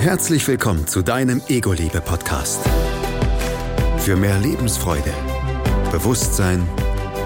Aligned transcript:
Herzlich 0.00 0.46
willkommen 0.48 0.86
zu 0.86 1.02
deinem 1.02 1.42
Ego-Liebe-Podcast. 1.48 2.60
Für 3.98 4.16
mehr 4.16 4.38
Lebensfreude, 4.38 5.12
Bewusstsein 5.92 6.66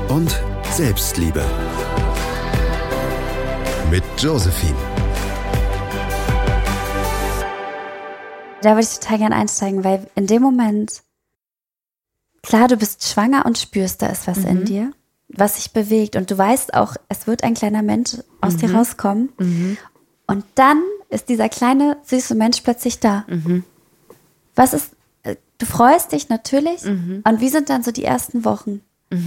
und 0.08 0.36
Selbstliebe. 0.72 1.44
Mit 3.90 4.02
Josephine. 4.18 4.74
Da 8.62 8.70
würde 8.70 8.80
ich 8.80 8.98
total 8.98 9.18
gerne 9.18 9.36
einsteigen, 9.36 9.84
weil 9.84 10.06
in 10.16 10.26
dem 10.26 10.42
Moment, 10.42 11.02
klar, 12.42 12.66
du 12.66 12.76
bist 12.76 13.06
schwanger 13.06 13.46
und 13.46 13.58
spürst, 13.58 14.02
da 14.02 14.06
ist 14.08 14.26
was 14.26 14.38
Mhm. 14.38 14.46
in 14.48 14.64
dir, 14.64 14.92
was 15.28 15.56
sich 15.56 15.72
bewegt. 15.72 16.16
Und 16.16 16.30
du 16.30 16.36
weißt 16.38 16.74
auch, 16.74 16.96
es 17.08 17.26
wird 17.26 17.44
ein 17.44 17.54
kleiner 17.54 17.82
Mensch 17.82 18.16
aus 18.40 18.54
Mhm. 18.54 18.58
dir 18.58 18.74
rauskommen. 18.74 19.28
Und 20.26 20.44
dann 20.56 20.82
ist 21.10 21.28
dieser 21.28 21.48
kleine, 21.48 21.96
süße 22.04 22.34
Mensch 22.34 22.60
plötzlich 22.62 23.00
da. 23.00 23.24
Mhm. 23.28 23.64
Was 24.54 24.72
ist, 24.74 24.90
äh, 25.22 25.36
du 25.58 25.66
freust 25.66 26.12
dich 26.12 26.28
natürlich. 26.28 26.84
Mhm. 26.84 27.22
Und 27.26 27.40
wie 27.40 27.48
sind 27.48 27.68
dann 27.70 27.82
so 27.82 27.90
die 27.92 28.04
ersten 28.04 28.44
Wochen? 28.44 28.80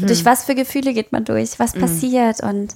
Durch 0.05 0.25
was 0.25 0.43
für 0.43 0.53
Gefühle 0.55 0.93
geht 0.93 1.13
man 1.13 1.23
durch? 1.23 1.59
Was 1.59 1.73
Mhm. 1.75 1.79
passiert? 1.79 2.43
Und 2.43 2.75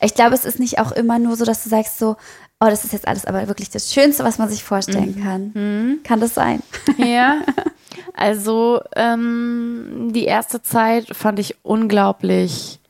ich 0.00 0.14
glaube, 0.14 0.34
es 0.34 0.44
ist 0.44 0.58
nicht 0.58 0.80
auch 0.80 0.90
immer 0.90 1.20
nur 1.20 1.36
so, 1.36 1.44
dass 1.44 1.62
du 1.62 1.68
sagst 1.68 1.98
so, 2.00 2.16
oh, 2.58 2.66
das 2.66 2.82
ist 2.84 2.92
jetzt 2.92 3.06
alles 3.06 3.24
aber 3.24 3.46
wirklich 3.46 3.70
das 3.70 3.92
Schönste, 3.94 4.24
was 4.24 4.38
man 4.38 4.48
sich 4.48 4.64
vorstellen 4.64 5.14
Mhm. 5.16 5.22
kann. 5.22 6.00
Kann 6.02 6.18
das 6.20 6.34
sein? 6.34 6.60
Ja, 6.98 7.42
also 8.14 8.80
ähm, 8.96 10.10
die 10.12 10.24
erste 10.24 10.60
Zeit 10.60 11.14
fand 11.14 11.38
ich 11.38 11.56
unglaublich 11.62 12.80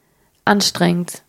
anstrengend. 0.47 1.23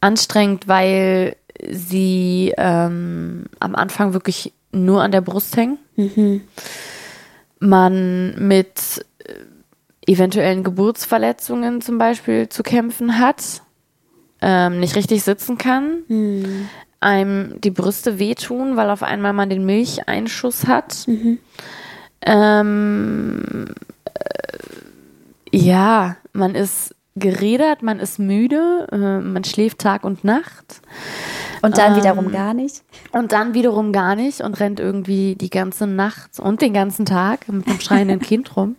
Anstrengend, 0.00 0.66
weil 0.66 1.36
sie 1.68 2.54
ähm, 2.56 3.44
am 3.58 3.74
Anfang 3.74 4.12
wirklich 4.12 4.52
nur 4.72 5.02
an 5.02 5.12
der 5.12 5.20
Brust 5.20 5.56
hängen. 5.56 5.78
Man 7.58 8.34
mit 8.38 9.04
äh, 9.24 9.34
eventuellen 10.10 10.64
Geburtsverletzungen 10.64 11.80
zum 11.80 11.98
Beispiel 11.98 12.48
zu 12.48 12.62
kämpfen 12.62 13.18
hat, 13.18 13.62
ähm, 14.40 14.80
nicht 14.80 14.96
richtig 14.96 15.22
sitzen 15.22 15.58
kann, 15.58 16.04
einem 17.00 17.60
die 17.60 17.70
Brüste 17.70 18.18
wehtun, 18.18 18.76
weil 18.76 18.90
auf 18.90 19.02
einmal 19.02 19.32
man 19.32 19.50
den 19.50 19.66
Milcheinschuss 19.66 20.66
hat. 20.66 21.06
Ähm, 22.22 23.74
äh, 24.04 25.56
ja, 25.56 26.16
man 26.32 26.54
ist 26.54 26.94
gerädert, 27.16 27.82
man 27.82 27.98
ist 27.98 28.18
müde, 28.18 28.86
äh, 28.92 28.96
man 29.20 29.44
schläft 29.44 29.78
Tag 29.80 30.04
und 30.04 30.24
Nacht 30.24 30.80
Und 31.62 31.76
dann 31.76 31.92
Ähm, 31.92 31.98
wiederum 31.98 32.32
gar 32.32 32.54
nicht. 32.54 32.82
und 33.12 33.32
dann 33.32 33.52
wiederum 33.54 33.92
gar 33.92 34.14
nicht 34.16 34.40
und 34.40 34.58
rennt 34.60 34.80
irgendwie 34.80 35.34
die 35.34 35.50
ganze 35.50 35.86
Nacht 35.86 36.38
und 36.38 36.62
den 36.62 36.72
ganzen 36.72 37.04
Tag 37.06 37.48
mit 37.48 37.66
einem 37.66 37.80
schreienden 37.80 38.20
Kind 38.20 38.56
rum. 38.56 38.76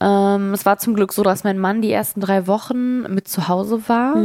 Ähm, 0.00 0.52
es 0.52 0.66
war 0.66 0.78
zum 0.78 0.94
Glück 0.94 1.12
so, 1.12 1.22
dass 1.22 1.44
mein 1.44 1.58
Mann 1.58 1.80
die 1.82 1.92
ersten 1.92 2.20
drei 2.20 2.46
Wochen 2.46 3.02
mit 3.12 3.28
zu 3.28 3.48
Hause 3.48 3.82
war. 3.88 4.16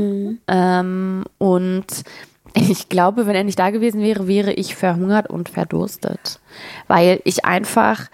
Ähm, 0.47 1.23
und 1.37 1.85
ich 2.53 2.89
glaube, 2.89 3.27
wenn 3.27 3.35
er 3.35 3.43
nicht 3.43 3.59
da 3.59 3.69
gewesen 3.69 4.01
wäre, 4.01 4.27
wäre 4.27 4.53
ich 4.53 4.75
verhungert 4.75 5.29
und 5.29 5.49
verdurstet. 5.49 6.39
Weil 6.87 7.21
ich 7.25 7.45
einfach 7.45 8.07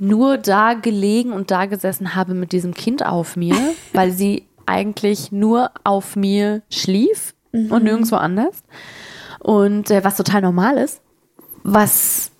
nur 0.00 0.38
da 0.38 0.74
gelegen 0.74 1.32
und 1.32 1.50
da 1.50 1.66
gesessen 1.66 2.14
habe 2.14 2.34
mit 2.34 2.52
diesem 2.52 2.74
Kind 2.74 3.04
auf 3.04 3.36
mir, 3.36 3.56
weil 3.92 4.10
sie 4.12 4.44
eigentlich 4.66 5.32
nur 5.32 5.70
auf 5.84 6.14
mir 6.16 6.62
schlief 6.70 7.34
und 7.52 7.82
nirgendwo 7.84 8.16
anders. 8.16 8.62
Und 9.40 9.90
äh, 9.90 10.04
was 10.04 10.16
total 10.16 10.42
normal 10.42 10.76
ist, 10.76 11.00
was 11.62 12.30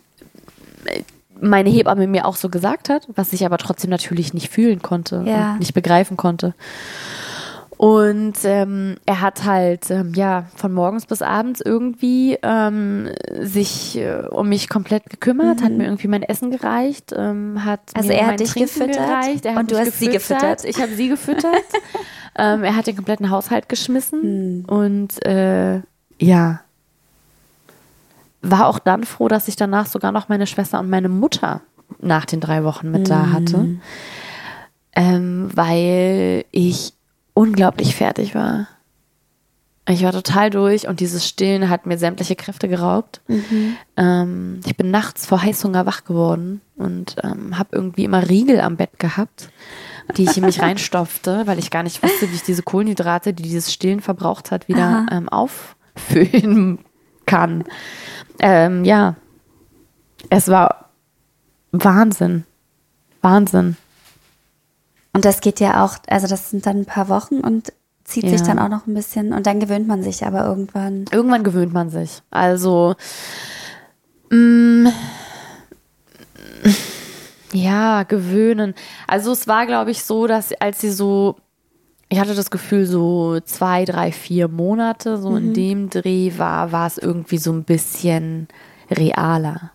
äh, 0.85 1.03
meine 1.41 1.71
Hebamme 1.71 2.07
mir 2.07 2.27
auch 2.27 2.37
so 2.37 2.49
gesagt 2.49 2.89
hat, 2.89 3.09
was 3.15 3.33
ich 3.33 3.47
aber 3.47 3.59
trotzdem 3.59 3.91
natürlich 3.91 4.35
nicht 4.35 4.51
fühlen 4.51 4.83
konnte 4.83 5.23
Ja. 5.27 5.53
und 5.53 5.61
nicht 5.61 5.73
begreifen 5.73 6.17
konnte. 6.17 6.55
Und 7.79 8.39
ähm, 8.43 8.97
er 9.07 9.21
hat 9.21 9.45
halt 9.45 9.89
ähm, 9.93 10.13
ja 10.13 10.47
von 10.57 10.73
morgens 10.73 11.07
bis 11.07 11.23
abends 11.23 11.61
irgendwie 11.65 12.37
ähm, 12.43 13.09
sich 13.41 13.97
äh, 13.97 14.25
um 14.29 14.49
mich 14.49 14.69
komplett 14.69 15.09
gekümmert, 15.09 15.63
hat 15.63 15.71
mir 15.71 15.85
irgendwie 15.85 16.09
mein 16.09 16.25
Essen 16.25 16.51
gereicht, 16.51 17.15
ähm, 17.17 17.65
hat 17.65 17.81
Mhm. 17.95 17.99
Also 17.99 18.09
mir 18.09 18.15
er 18.17 18.21
hat 18.23 18.29
mein 18.31 18.37
dich 18.39 18.51
Trinken 18.51 18.69
gefüttert 18.75 18.97
gereicht, 18.97 19.45
er 19.47 19.55
hat 19.55 19.61
und 19.61 19.71
du 19.71 19.79
hast 19.79 19.97
sie 20.01 20.09
gefüttert. 20.09 20.65
Ich 20.65 20.83
habe 20.83 20.93
sie 20.93 21.09
gefüttert. 21.09 21.55
ähm, 22.37 22.65
er 22.65 22.75
hat 22.75 22.89
den 22.89 22.97
kompletten 22.97 23.31
Haushalt 23.31 23.69
geschmissen 23.69 24.23
Hm. 24.23 24.65
und 24.67 25.25
äh, 25.25 25.81
ja 26.21 26.61
war 28.43 28.67
auch 28.67 28.81
dann 28.81 29.05
froh, 29.05 29.29
dass 29.29 29.47
ich 29.49 29.57
danach 29.57 29.87
sogar 29.87 30.11
noch 30.13 30.29
meine 30.29 30.47
Schwester 30.47 30.81
und 30.81 30.91
meine 30.91 31.09
Mutter 31.09 31.61
nach 32.01 32.25
den 32.25 32.41
drei 32.41 32.65
Wochen 32.65 32.91
mit 32.91 33.09
da 33.11 33.31
hatte, 33.31 33.79
ähm, 34.95 35.49
weil 35.55 36.45
ich 36.51 36.93
unglaublich 37.39 37.95
fertig 37.95 38.35
war. 38.35 38.67
Ich 39.89 40.03
war 40.03 40.13
total 40.13 40.51
durch 40.51 40.89
und 40.89 40.99
dieses 40.99 41.27
Stillen 41.27 41.71
hat 41.71 41.87
mir 41.87 41.97
sämtliche 41.97 42.35
Kräfte 42.35 42.69
geraubt. 42.69 43.23
Ähm, 43.97 44.61
ich 44.67 44.77
bin 44.77 44.91
nachts 44.91 45.25
vor 45.25 45.41
Heißhunger 45.41 45.87
wach 45.87 46.03
geworden 46.03 46.61
und 46.77 47.15
ähm, 47.23 47.57
habe 47.57 47.71
irgendwie 47.73 48.05
immer 48.05 48.29
Riegel 48.29 48.61
am 48.61 48.77
Bett 48.77 48.99
gehabt, 48.99 49.51
die 50.17 50.25
ich 50.25 50.37
in 50.37 50.45
mich 50.45 50.61
reinstopfte, 50.63 51.47
weil 51.47 51.61
ich 51.61 51.71
gar 51.71 51.85
nicht 51.85 52.03
wusste, 52.03 52.29
wie 52.29 52.35
ich 52.35 52.43
diese 52.43 52.65
Kohlenhydrate, 52.65 53.33
die 53.33 53.45
dieses 53.45 53.73
Stillen 53.73 54.01
verbraucht 54.01 54.51
hat, 54.51 54.67
wieder 54.67 55.07
ähm, 55.11 55.29
auffüllen 55.29 56.81
kann. 57.27 57.65
Ähm, 58.41 58.85
ja, 58.85 59.15
es 60.29 60.49
war 60.49 60.91
Wahnsinn. 61.71 62.45
Wahnsinn. 63.23 63.77
Und 65.19 65.25
das 65.25 65.41
geht 65.41 65.59
ja 65.59 65.85
auch, 65.85 65.97
also 66.07 66.29
das 66.29 66.51
sind 66.51 66.65
dann 66.65 66.83
ein 66.83 66.85
paar 66.85 67.09
Wochen 67.09 67.41
und 67.41 67.73
zieht 68.05 68.29
sich 68.31 68.39
Ja. 68.43 68.47
dann 68.47 68.61
auch 68.61 68.69
noch 68.69 68.87
ein 68.87 68.95
bisschen 68.95 69.33
und 69.33 69.49
dann 69.49 69.59
gewöhnt 69.59 69.89
man 69.89 70.05
sich 70.05 70.25
aber 70.25 70.45
irgendwann. 70.47 71.07
Irgendwann 71.11 71.43
gewöhnt 71.43 71.73
man 71.73 71.91
sich. 71.91 72.23
Also, 72.31 72.95
mh, 74.31 74.93
ja, 77.53 78.05
gewöhnen. 78.05 78.77
Also 79.09 79.33
es 79.33 79.49
war, 79.49 79.67
glaube 79.67 79.91
ich, 79.91 80.05
so, 80.05 80.29
dass 80.29 80.53
als 80.53 80.81
sie 80.83 80.91
so, 80.93 81.35
ich 82.09 82.21
hatte 82.21 82.37
das 82.37 82.53
Gefühl, 82.53 82.87
so 82.87 83.41
zwei, 83.41 83.85
drei, 83.85 84.13
vier 84.13 84.47
Monate, 84.47 85.19
so 85.19 85.35
in 85.35 85.53
dem 85.53 85.91
Dreh 85.91 86.31
war, 86.37 86.71
war 86.71 86.87
es 86.87 86.97
irgendwie 86.97 87.39
so 87.39 87.51
ein 87.51 87.65
bisschen 87.65 88.47
realer. 88.89 89.73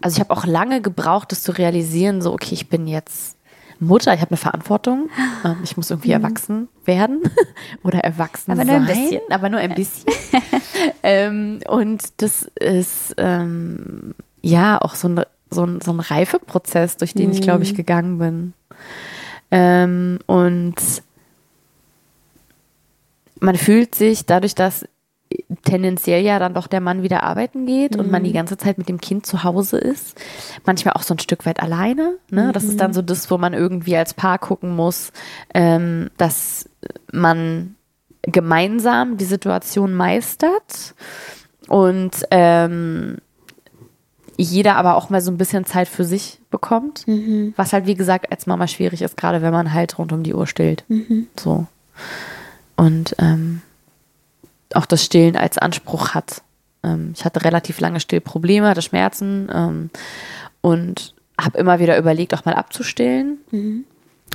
Also 0.00 0.16
ich 0.16 0.20
habe 0.20 0.30
auch 0.30 0.46
lange 0.46 0.80
gebraucht, 0.80 1.30
das 1.30 1.42
zu 1.42 1.52
realisieren, 1.52 2.22
so, 2.22 2.32
okay, 2.32 2.54
ich 2.54 2.70
bin 2.70 2.86
jetzt 2.86 3.36
Mutter, 3.80 4.14
ich 4.14 4.20
habe 4.20 4.30
eine 4.30 4.36
Verantwortung, 4.36 5.10
ähm, 5.44 5.56
ich 5.62 5.76
muss 5.76 5.90
irgendwie 5.90 6.12
erwachsen 6.12 6.68
werden 6.84 7.22
oder 7.82 8.00
erwachsen 8.00 8.52
Aber 8.52 8.64
nur 8.64 8.74
sein, 8.74 8.82
ein 8.82 8.86
bisschen. 8.86 9.20
aber 9.30 9.48
nur 9.48 9.60
ein 9.60 9.74
bisschen. 9.74 10.12
ähm, 11.02 11.60
und 11.68 12.02
das 12.18 12.42
ist 12.58 13.14
ähm, 13.18 14.14
ja 14.42 14.80
auch 14.80 14.94
so 14.94 15.08
ein, 15.08 15.22
so 15.50 15.64
ein, 15.64 15.80
so 15.80 15.92
ein 15.92 16.00
Reifeprozess, 16.00 16.96
durch 16.96 17.14
den 17.14 17.32
ich, 17.32 17.40
glaube 17.40 17.64
ich, 17.64 17.74
gegangen 17.74 18.18
bin. 18.18 18.52
Ähm, 19.50 20.18
und 20.26 20.76
man 23.40 23.56
fühlt 23.56 23.94
sich 23.94 24.26
dadurch, 24.26 24.54
dass 24.54 24.86
tendenziell 25.62 26.22
ja 26.22 26.38
dann 26.38 26.54
doch 26.54 26.66
der 26.66 26.80
Mann 26.80 27.02
wieder 27.02 27.22
arbeiten 27.22 27.64
geht 27.64 27.96
und 27.96 28.10
man 28.10 28.22
die 28.22 28.32
ganze 28.32 28.58
Zeit 28.58 28.76
mit 28.76 28.88
dem 28.88 29.00
Kind 29.00 29.24
zu 29.24 29.44
Hause 29.44 29.78
ist, 29.78 30.20
manchmal 30.66 30.94
auch 30.94 31.02
so 31.02 31.14
ein 31.14 31.18
Stück 31.18 31.46
weit 31.46 31.60
alleine. 31.60 32.18
Ne? 32.30 32.52
Das 32.52 32.64
ist 32.64 32.80
dann 32.80 32.92
so 32.92 33.00
das, 33.00 33.30
wo 33.30 33.38
man 33.38 33.54
irgendwie 33.54 33.96
als 33.96 34.12
Paar 34.12 34.38
gucken 34.38 34.76
muss, 34.76 35.12
ähm, 35.54 36.10
dass 36.18 36.68
man 37.12 37.76
gemeinsam 38.22 39.16
die 39.16 39.24
Situation 39.24 39.94
meistert 39.94 40.94
und 41.66 42.26
ähm, 42.30 43.16
jeder 44.36 44.76
aber 44.76 44.96
auch 44.96 45.10
mal 45.10 45.20
so 45.20 45.30
ein 45.30 45.38
bisschen 45.38 45.64
Zeit 45.64 45.88
für 45.88 46.04
sich 46.04 46.40
bekommt, 46.50 47.04
was 47.56 47.72
halt 47.72 47.86
wie 47.86 47.94
gesagt 47.94 48.30
als 48.30 48.46
Mama 48.46 48.68
schwierig 48.68 49.02
ist, 49.02 49.16
gerade 49.16 49.42
wenn 49.42 49.52
man 49.52 49.72
halt 49.72 49.98
rund 49.98 50.12
um 50.12 50.22
die 50.22 50.34
Uhr 50.34 50.46
stillt. 50.46 50.84
So. 51.36 51.66
Und 52.76 53.16
ähm, 53.18 53.62
auch 54.74 54.86
das 54.86 55.04
Stillen 55.04 55.36
als 55.36 55.58
Anspruch 55.58 56.14
hat. 56.14 56.42
Ähm, 56.82 57.12
ich 57.14 57.24
hatte 57.24 57.44
relativ 57.44 57.80
lange 57.80 58.00
Stillprobleme, 58.00 58.68
hatte 58.68 58.82
Schmerzen 58.82 59.48
ähm, 59.52 59.90
und 60.60 61.14
habe 61.40 61.58
immer 61.58 61.78
wieder 61.78 61.98
überlegt, 61.98 62.34
auch 62.34 62.44
mal 62.44 62.54
abzustillen. 62.54 63.38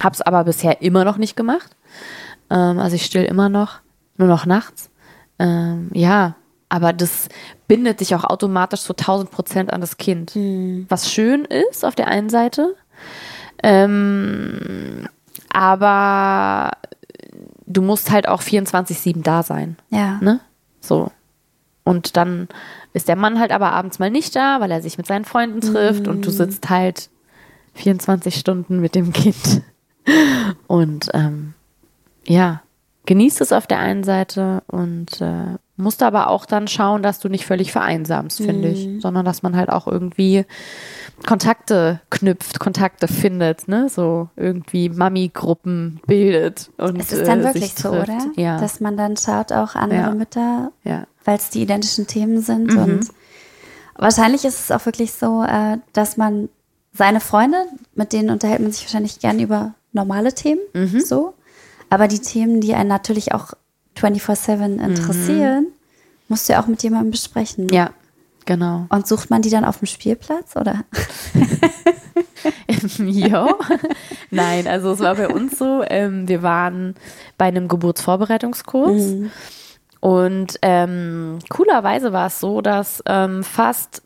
Habe 0.02 0.14
es 0.14 0.22
aber 0.22 0.44
bisher 0.44 0.82
immer 0.82 1.04
noch 1.04 1.18
nicht 1.18 1.36
gemacht. 1.36 1.76
Ähm, 2.50 2.80
also 2.80 2.96
ich 2.96 3.06
still 3.06 3.24
immer 3.24 3.50
noch, 3.50 3.80
nur 4.18 4.28
noch 4.28 4.46
nachts. 4.46 4.90
Ähm, 5.40 5.90
ja, 5.94 6.36
aber 6.70 6.94
das 6.94 7.30
bindet 7.68 8.00
dich 8.00 8.16
auch 8.16 8.24
automatisch 8.24 8.82
so 8.82 8.94
1000 8.94 9.30
Prozent 9.30 9.74
an 9.74 9.82
das 9.82 9.98
Kind. 9.98 10.36
Was 10.90 11.12
schön 11.12 11.46
ist 11.46 11.86
auf 11.86 11.96
der 11.96 12.08
einen 12.08 12.30
Seite. 12.30 12.76
Ähm, 13.62 15.08
aber 15.52 16.72
du 17.74 17.82
musst 17.82 18.12
halt 18.12 18.28
auch 18.28 18.42
24-7 18.42 19.24
da 19.24 19.44
sein. 19.44 19.78
Ja. 19.90 20.20
Ne? 20.22 20.40
So. 20.80 21.12
Und 21.84 22.16
dann 22.16 22.48
ist 22.94 23.08
der 23.08 23.16
Mann 23.16 23.40
halt 23.40 23.52
aber 23.52 23.72
abends 23.72 24.00
mal 24.00 24.10
nicht 24.10 24.36
da, 24.36 24.62
weil 24.62 24.72
er 24.72 24.82
sich 24.82 24.98
mit 24.98 25.08
seinen 25.08 25.26
Freunden 25.26 25.62
trifft 25.62 26.08
und 26.08 26.26
du 26.26 26.32
sitzt 26.32 26.70
halt 26.70 27.10
24 27.74 28.36
Stunden 28.36 28.80
mit 28.80 28.96
dem 28.96 29.12
Kind. 29.12 29.62
Und 30.68 31.10
ähm, 31.14 31.54
ja, 32.26 32.62
genießt 33.06 33.42
es 33.42 33.52
auf 33.52 33.68
der 33.68 33.80
einen 33.80 34.04
Seite 34.04 34.64
und 34.68 35.22
äh, 35.22 35.58
musst 35.76 36.04
aber 36.04 36.28
auch 36.28 36.46
dann 36.46 36.68
schauen, 36.68 37.02
dass 37.02 37.20
du 37.20 37.30
nicht 37.30 37.46
völlig 37.46 37.72
vereinsamst, 37.72 38.38
finde 38.38 38.70
ich, 38.70 39.02
sondern 39.02 39.26
dass 39.26 39.42
man 39.42 39.56
halt 39.56 39.70
auch 39.70 39.88
irgendwie 39.88 40.46
Kontakte 41.26 42.00
knüpft, 42.10 42.60
Kontakte 42.60 43.08
findet, 43.08 43.68
ne, 43.68 43.90
so 43.90 44.30
irgendwie 44.36 44.90
Mami-Gruppen 44.90 46.00
bildet. 46.06 46.70
Und, 46.78 47.00
Es 47.00 47.12
ist 47.12 47.28
dann 47.28 47.42
äh, 47.42 47.44
wirklich 47.46 47.74
so, 47.74 47.90
trifft. 47.92 48.10
oder? 48.10 48.20
Ja, 48.36 48.60
Dass 48.60 48.80
man 48.80 48.98
dann 48.98 49.18
schaut, 49.18 49.52
auch 49.52 49.76
andere 49.76 50.00
Ja. 50.02 50.12
Mütter, 50.12 50.72
ja. 50.84 51.06
weil 51.26 51.38
es 51.38 51.50
die 51.50 51.62
identischen 51.62 52.08
Themen 52.08 52.42
sind. 52.42 52.72
Mhm. 52.74 52.78
Und 52.84 53.08
wahrscheinlich 53.96 54.46
ist 54.46 54.60
es 54.60 54.72
auch 54.72 54.86
wirklich 54.86 55.14
so, 55.14 55.44
äh, 55.44 55.78
dass 55.94 56.18
man 56.18 56.50
seine 56.94 57.20
Freunde, 57.20 57.58
mit 57.96 58.14
denen 58.14 58.30
unterhält 58.30 58.62
man 58.62 58.72
sich 58.72 58.84
wahrscheinlich 58.86 59.20
gern 59.20 59.40
über 59.40 59.74
normale 59.92 60.34
Themen, 60.34 60.62
Mhm. 60.74 61.00
so. 61.00 61.34
Aber 61.90 62.08
die 62.08 62.20
Themen, 62.20 62.60
die 62.62 62.74
einen 62.74 62.90
natürlich 62.90 63.34
auch 63.34 63.54
24-7 63.98 64.84
interessieren, 64.84 65.68
musst 66.28 66.48
du 66.48 66.54
ja 66.54 66.62
auch 66.62 66.68
mit 66.68 66.84
jemandem 66.84 67.12
besprechen. 67.12 67.66
Mhm. 67.66 67.74
Ja, 67.74 67.92
genau. 68.46 68.86
Und 68.90 69.08
sucht 69.08 69.30
man 69.30 69.42
die 69.42 69.50
dann 69.50 69.66
auf 69.66 69.80
dem 69.80 69.88
Spielplatz 69.88 70.56
oder? 70.56 70.84
ja. 72.98 73.48
Nein, 74.32 74.68
also 74.68 74.92
es 74.92 75.00
war 75.00 75.16
bei 75.16 75.28
uns 75.30 75.58
so, 75.58 75.84
ähm, 75.88 76.28
wir 76.28 76.42
waren 76.42 76.96
bei 77.38 77.46
einem 77.46 77.68
Geburtsvorbereitungskurs 77.68 79.14
und 80.00 80.60
ähm, 80.62 81.40
coolerweise 81.50 82.12
war 82.12 82.28
es 82.28 82.40
so, 82.40 82.62
dass 82.62 83.02
ähm, 83.06 83.44
fast 83.44 84.02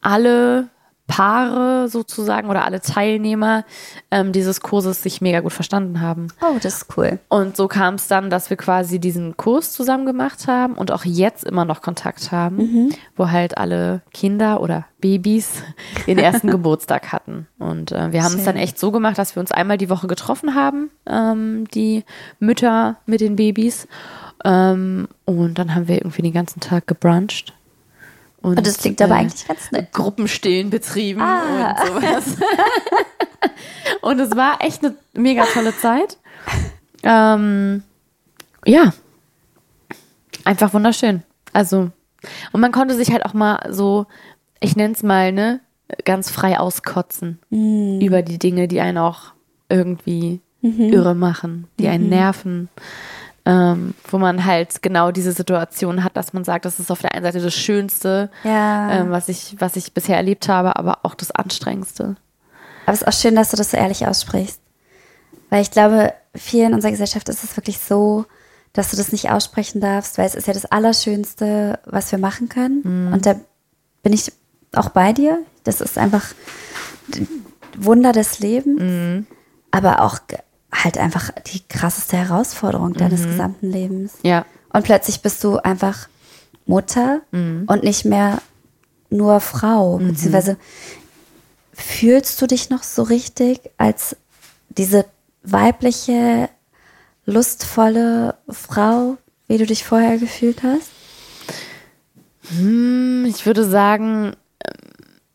alle 0.00 0.68
Paare 1.06 1.88
sozusagen 1.88 2.48
oder 2.48 2.64
alle 2.64 2.80
Teilnehmer 2.80 3.64
ähm, 4.10 4.32
dieses 4.32 4.60
Kurses 4.60 5.02
sich 5.02 5.20
mega 5.20 5.40
gut 5.40 5.52
verstanden 5.52 6.00
haben. 6.00 6.28
Oh, 6.40 6.56
das 6.62 6.76
ist 6.76 6.96
cool. 6.96 7.18
Und 7.28 7.56
so 7.56 7.68
kam 7.68 7.94
es 7.94 8.08
dann, 8.08 8.30
dass 8.30 8.50
wir 8.50 8.56
quasi 8.56 8.98
diesen 8.98 9.36
Kurs 9.36 9.72
zusammen 9.72 10.06
gemacht 10.06 10.46
haben 10.46 10.74
und 10.74 10.90
auch 10.90 11.04
jetzt 11.04 11.44
immer 11.44 11.64
noch 11.64 11.82
Kontakt 11.82 12.32
haben, 12.32 12.90
wo 13.16 13.30
halt 13.30 13.58
alle 13.58 14.02
Kinder 14.14 14.60
oder 14.60 14.86
Babys 15.00 15.62
den 16.06 16.18
ersten 16.18 16.48
Geburtstag 16.48 17.12
hatten. 17.12 17.46
Und 17.58 17.92
äh, 17.92 18.12
wir 18.12 18.22
haben 18.22 18.34
es 18.36 18.44
dann 18.44 18.56
echt 18.56 18.78
so 18.78 18.90
gemacht, 18.90 19.18
dass 19.18 19.36
wir 19.36 19.40
uns 19.40 19.52
einmal 19.52 19.78
die 19.78 19.90
Woche 19.90 20.06
getroffen 20.06 20.54
haben, 20.54 20.90
ähm, 21.06 21.66
die 21.74 22.04
Mütter 22.38 22.96
mit 23.06 23.20
den 23.20 23.36
Babys. 23.36 23.86
Ähm, 24.44 25.08
und 25.24 25.58
dann 25.58 25.74
haben 25.74 25.88
wir 25.88 25.96
irgendwie 25.96 26.22
den 26.22 26.32
ganzen 26.32 26.60
Tag 26.60 26.86
gebruncht. 26.86 27.52
Und, 28.42 28.66
das 28.66 28.78
klingt 28.78 29.00
aber 29.00 29.14
äh, 29.14 29.18
eigentlich 29.18 29.46
ganz 29.46 29.70
nett. 29.70 29.92
Gruppenstillen 29.92 30.70
betrieben 30.70 31.20
Ah. 31.22 31.70
und 31.80 31.86
sowas. 31.88 32.36
und 34.00 34.18
es 34.20 34.34
war 34.36 34.62
echt 34.62 34.84
eine 34.84 34.94
mega 35.14 35.44
tolle 35.44 35.76
Zeit. 35.76 36.18
Ähm, 37.04 37.82
ja, 38.64 38.92
einfach 40.44 40.72
wunderschön. 40.74 41.22
Also, 41.52 41.90
und 42.52 42.60
man 42.60 42.72
konnte 42.72 42.94
sich 42.96 43.12
halt 43.12 43.24
auch 43.24 43.34
mal 43.34 43.58
so, 43.70 44.06
ich 44.60 44.76
nenne 44.76 44.94
es 44.94 45.02
mal, 45.02 45.32
ne, 45.32 45.60
ganz 46.04 46.30
frei 46.30 46.58
auskotzen 46.58 47.38
über 47.50 48.22
die 48.22 48.38
Dinge, 48.38 48.66
die 48.68 48.80
einen 48.80 48.98
auch 48.98 49.32
irgendwie 49.68 50.40
irre 50.62 51.14
machen, 51.14 51.66
die 51.78 51.88
einen 51.88 52.08
nerven. 52.08 52.68
Ähm, 53.44 53.94
wo 54.08 54.18
man 54.18 54.44
halt 54.44 54.82
genau 54.82 55.10
diese 55.10 55.32
Situation 55.32 56.04
hat, 56.04 56.16
dass 56.16 56.32
man 56.32 56.44
sagt, 56.44 56.64
das 56.64 56.78
ist 56.78 56.92
auf 56.92 57.00
der 57.00 57.12
einen 57.12 57.24
Seite 57.24 57.40
das 57.40 57.54
Schönste, 57.54 58.30
Ja. 58.44 58.92
ähm, 59.00 59.10
was, 59.10 59.28
ich, 59.28 59.56
was 59.58 59.74
ich 59.74 59.92
bisher 59.92 60.16
erlebt 60.16 60.48
habe, 60.48 60.76
aber 60.76 61.00
auch 61.02 61.16
das 61.16 61.32
Anstrengendste. 61.32 62.14
Aber 62.86 62.94
es 62.94 63.02
ist 63.02 63.08
auch 63.08 63.12
schön, 63.12 63.34
dass 63.34 63.50
du 63.50 63.56
das 63.56 63.72
so 63.72 63.76
ehrlich 63.76 64.06
aussprichst. 64.06 64.60
Weil 65.50 65.62
ich 65.62 65.72
glaube, 65.72 66.12
viel 66.36 66.64
in 66.66 66.72
unserer 66.74 66.92
Gesellschaft 66.92 67.28
ist 67.28 67.42
es 67.42 67.56
wirklich 67.56 67.78
so, 67.80 68.26
dass 68.74 68.90
du 68.92 68.96
das 68.96 69.10
nicht 69.10 69.30
aussprechen 69.30 69.80
darfst, 69.80 70.18
weil 70.18 70.26
es 70.26 70.36
ist 70.36 70.46
ja 70.46 70.54
das 70.54 70.66
Allerschönste, 70.66 71.80
was 71.84 72.12
wir 72.12 72.18
machen 72.20 72.48
können. 72.48 73.12
Und 73.12 73.26
da 73.26 73.34
bin 74.04 74.12
ich 74.12 74.32
auch 74.74 74.90
bei 74.90 75.12
dir. 75.12 75.38
Das 75.64 75.80
ist 75.80 75.98
einfach 75.98 76.26
Wunder 77.76 78.12
des 78.12 78.38
Lebens, 78.38 79.26
aber 79.70 80.00
auch 80.02 80.18
halt 80.72 80.98
einfach 80.98 81.30
die 81.52 81.60
krasseste 81.68 82.16
Herausforderung 82.16 82.94
deines 82.94 83.24
gesamten 83.24 83.70
Lebens. 83.70 84.14
Ja, 84.22 84.46
Und 84.72 84.84
plötzlich 84.84 85.20
bist 85.22 85.44
du 85.44 85.58
einfach 85.58 86.08
Mutter 86.66 87.20
und 87.66 87.82
nicht 87.82 88.04
mehr 88.04 88.40
nur 89.10 89.40
Frau. 89.40 89.98
Beziehungsweise 89.98 90.56
fühlst 91.74 92.40
du 92.40 92.46
dich 92.46 92.70
noch 92.70 92.82
so 92.82 93.02
richtig 93.02 93.60
als 93.76 94.16
diese 94.70 95.04
weibliche, 95.42 96.48
lustvolle 97.26 98.36
Frau, 98.48 99.18
wie 99.48 99.58
du 99.58 99.66
dich 99.66 99.84
vorher 99.84 100.18
gefühlt 100.18 100.62
hast? 100.62 100.90
Hm, 102.56 103.24
ich 103.28 103.46
würde 103.46 103.64
sagen, 103.64 104.32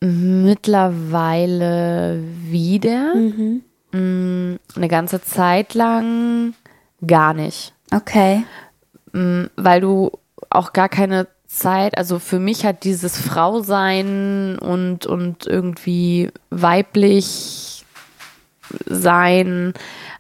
ähm, 0.02 0.44
mittlerweile 0.46 2.22
wieder. 2.50 3.16
Mm, 3.16 3.62
Eine 3.92 4.88
ganze 4.88 5.22
Zeit 5.22 5.74
lang 5.74 6.54
gar 7.06 7.34
nicht. 7.34 7.74
Okay. 7.94 8.44
Mm, 9.14 9.46
Weil 9.56 9.82
du 9.82 10.12
auch 10.50 10.74
gar 10.74 10.90
keine 10.90 11.28
Zeit, 11.48 11.98
also 11.98 12.20
für 12.20 12.40
mich 12.40 12.66
hat 12.66 12.84
dieses 12.84 13.18
Frausein 13.18 14.60
und, 14.60 15.06
und 15.06 15.48
irgendwie 15.48 16.30
weiblich 16.50 17.86
sein 18.86 19.74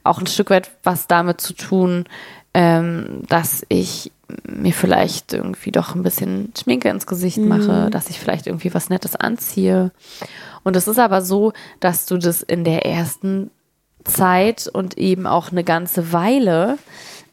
auch 0.07 0.19
ein 0.19 0.27
Stück 0.27 0.49
weit 0.49 0.71
was 0.83 1.07
damit 1.07 1.41
zu 1.41 1.53
tun, 1.53 2.05
ähm, 2.53 3.23
dass 3.27 3.65
ich 3.69 4.11
mir 4.45 4.73
vielleicht 4.73 5.33
irgendwie 5.33 5.71
doch 5.71 5.95
ein 5.95 6.03
bisschen 6.03 6.51
Schminke 6.57 6.89
ins 6.89 7.07
Gesicht 7.07 7.37
mache, 7.37 7.89
dass 7.91 8.09
ich 8.09 8.19
vielleicht 8.19 8.47
irgendwie 8.47 8.73
was 8.73 8.89
Nettes 8.89 9.15
anziehe. 9.15 9.91
Und 10.63 10.75
es 10.75 10.87
ist 10.87 10.99
aber 10.99 11.21
so, 11.21 11.53
dass 11.79 12.05
du 12.07 12.17
das 12.17 12.41
in 12.41 12.63
der 12.63 12.85
ersten 12.85 13.51
Zeit 14.07 14.67
und 14.67 14.97
eben 14.97 15.27
auch 15.27 15.51
eine 15.51 15.63
ganze 15.63 16.11
Weile 16.13 16.77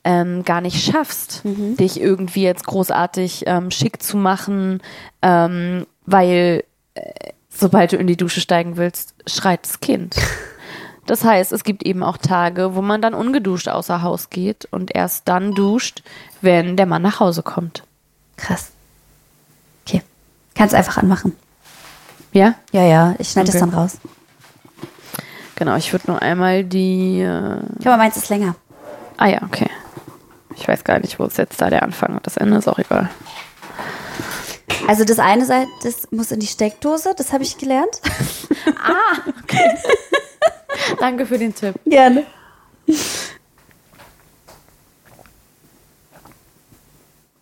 ähm, 0.05 0.45
gar 0.45 0.61
nicht 0.61 0.85
schaffst, 0.85 1.41
dich 1.45 2.01
irgendwie 2.01 2.43
jetzt 2.43 2.67
großartig 2.67 3.45
ähm, 3.47 3.71
schick 3.71 4.03
zu 4.03 4.17
machen, 4.17 4.83
ähm, 5.23 5.87
weil 6.05 6.65
äh, 6.95 7.03
sobald 7.49 7.93
du 7.93 7.97
in 7.97 8.07
die 8.07 8.17
Dusche 8.17 8.41
steigen 8.41 8.77
willst, 8.77 9.15
schreit 9.27 9.65
das 9.65 9.81
Kind. 9.81 10.17
Das 11.07 11.23
heißt, 11.23 11.53
es 11.53 11.65
gibt 11.65 11.83
eben 11.85 12.03
auch 12.03 12.17
Tage, 12.17 12.75
wo 12.75 12.81
man 12.81 13.03
dann 13.03 13.13
ungeduscht 13.13 13.69
außer 13.69 14.01
Haus 14.01 14.31
geht 14.31 14.65
und 14.71 14.95
erst 14.95 15.29
dann 15.29 15.53
duscht, 15.55 16.03
wenn 16.41 16.79
der 16.79 16.87
Mann 16.87 17.03
nach 17.03 17.21
Hause 17.21 17.43
kommt. 17.43 17.83
Krass. 18.39 18.71
Okay. 19.87 20.01
Kannst 20.55 20.75
einfach 20.75 20.97
anmachen. 20.97 21.33
Ja? 22.33 22.55
Ja, 22.73 22.85
ja, 22.85 23.15
ich 23.19 23.29
schneide 23.29 23.53
das 23.53 23.61
Okay. 23.61 23.71
dann 23.71 23.79
raus. 23.79 23.99
Genau, 25.57 25.77
ich 25.77 25.93
würde 25.93 26.11
nur 26.11 26.21
einmal 26.23 26.65
die. 26.65 27.21
Äh, 27.21 27.59
Ich 27.79 27.83
glaube, 27.83 27.99
meins 27.99 28.17
ist 28.17 28.29
länger. 28.29 28.57
ah 29.17 29.27
ja, 29.27 29.41
okay. 29.43 29.69
Ich 30.57 30.67
weiß 30.69 30.85
gar 30.85 30.99
nicht, 31.01 31.19
wo 31.19 31.25
ist 31.25 31.39
jetzt 31.39 31.61
da 31.61 31.69
der 31.71 31.83
Anfang 31.83 32.15
und 32.15 32.27
das 32.27 32.37
Ende 32.37 32.57
ist 32.59 32.69
auch 32.69 32.79
egal. 32.79 33.11
Also 34.87 35.05
das 35.05 35.19
eine 35.19 35.45
Seite, 35.47 35.69
das 35.83 36.09
muss 36.13 36.31
in 36.31 36.41
die 36.41 36.47
Steckdose, 36.47 37.15
das 37.17 37.33
habe 37.33 37.43
ich 37.43 37.57
gelernt. 37.59 38.01
Danke 41.01 41.27
für 41.27 41.39
den 41.39 41.55
Tipp. 41.55 41.75
Gerne. 41.87 42.25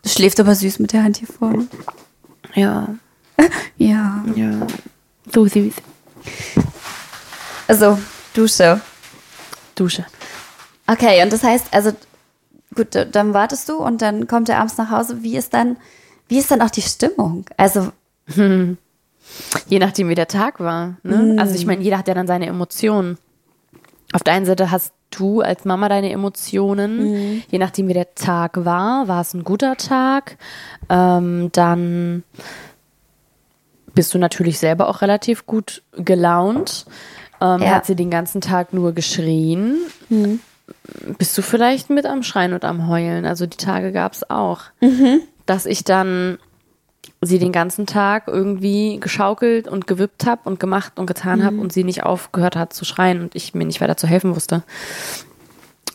Du 0.02 0.08
schläft 0.08 0.40
aber 0.40 0.54
süß 0.54 0.78
mit 0.78 0.92
der 0.92 1.04
Hand 1.04 1.18
hier 1.18 1.28
vorne. 1.28 1.66
Ja, 2.54 2.88
Ja. 3.76 4.24
ja. 4.34 4.66
So 5.32 5.46
süß. 5.46 5.74
Also, 7.72 7.98
Dusche. 8.34 8.80
Dusche. 9.74 10.04
Okay, 10.86 11.22
und 11.22 11.32
das 11.32 11.42
heißt, 11.42 11.66
also, 11.70 11.92
gut, 12.74 12.88
dann 13.10 13.32
wartest 13.32 13.68
du 13.68 13.76
und 13.76 14.02
dann 14.02 14.26
kommt 14.26 14.48
er 14.48 14.58
abends 14.58 14.76
nach 14.76 14.90
Hause. 14.90 15.22
Wie 15.22 15.36
ist 15.36 15.54
dann, 15.54 15.76
wie 16.28 16.38
ist 16.38 16.50
dann 16.50 16.60
auch 16.60 16.70
die 16.70 16.82
Stimmung? 16.82 17.46
Also, 17.56 17.92
Je 19.68 19.78
nachdem, 19.78 20.08
wie 20.08 20.14
der 20.14 20.28
Tag 20.28 20.60
war. 20.60 20.96
Ne? 21.02 21.36
Also 21.38 21.54
ich 21.54 21.66
meine, 21.66 21.82
jeder 21.82 21.98
hat 21.98 22.08
ja 22.08 22.14
dann 22.14 22.26
seine 22.26 22.46
Emotionen. 22.46 23.18
Auf 24.12 24.22
der 24.22 24.34
einen 24.34 24.46
Seite 24.46 24.70
hast 24.70 24.92
du 25.10 25.40
als 25.40 25.64
Mama 25.64 25.88
deine 25.88 26.10
Emotionen. 26.10 27.42
Je 27.50 27.58
nachdem, 27.58 27.88
wie 27.88 27.94
der 27.94 28.14
Tag 28.14 28.64
war, 28.64 29.08
war 29.08 29.20
es 29.20 29.32
ein 29.34 29.44
guter 29.44 29.76
Tag. 29.76 30.36
Ähm, 30.88 31.50
dann 31.52 32.24
bist 33.94 34.12
du 34.14 34.18
natürlich 34.18 34.58
selber 34.58 34.88
auch 34.88 35.02
relativ 35.02 35.46
gut 35.46 35.82
gelaunt. 35.96 36.86
Ähm, 37.42 37.60
Ja. 37.62 37.74
Hat 37.74 37.86
sie 37.86 37.96
den 37.96 38.10
ganzen 38.10 38.40
Tag 38.40 38.72
nur 38.72 38.92
geschrien. 38.92 39.76
Bist 41.18 41.36
du 41.36 41.42
vielleicht 41.42 41.90
mit 41.90 42.06
am 42.06 42.22
Schreien 42.22 42.52
und 42.54 42.64
am 42.64 42.88
Heulen? 42.88 43.26
Also 43.26 43.46
die 43.46 43.56
Tage 43.56 43.92
gab 43.92 44.12
es 44.12 44.30
auch. 44.30 44.62
Dass 45.46 45.66
ich 45.66 45.84
dann 45.84 46.38
sie 47.20 47.38
den 47.38 47.52
ganzen 47.52 47.86
Tag 47.86 48.24
irgendwie 48.28 48.98
geschaukelt 49.00 49.68
und 49.68 49.86
gewippt 49.86 50.24
habe 50.26 50.42
und 50.44 50.58
gemacht 50.60 50.98
und 50.98 51.06
getan 51.06 51.44
habe 51.44 51.56
und 51.56 51.72
sie 51.72 51.84
nicht 51.84 52.04
aufgehört 52.04 52.56
hat 52.56 52.72
zu 52.72 52.84
schreien 52.84 53.20
und 53.20 53.34
ich 53.34 53.54
mir 53.54 53.64
nicht 53.64 53.80
weiter 53.80 53.96
zu 53.96 54.06
helfen 54.06 54.34
wusste. 54.34 54.62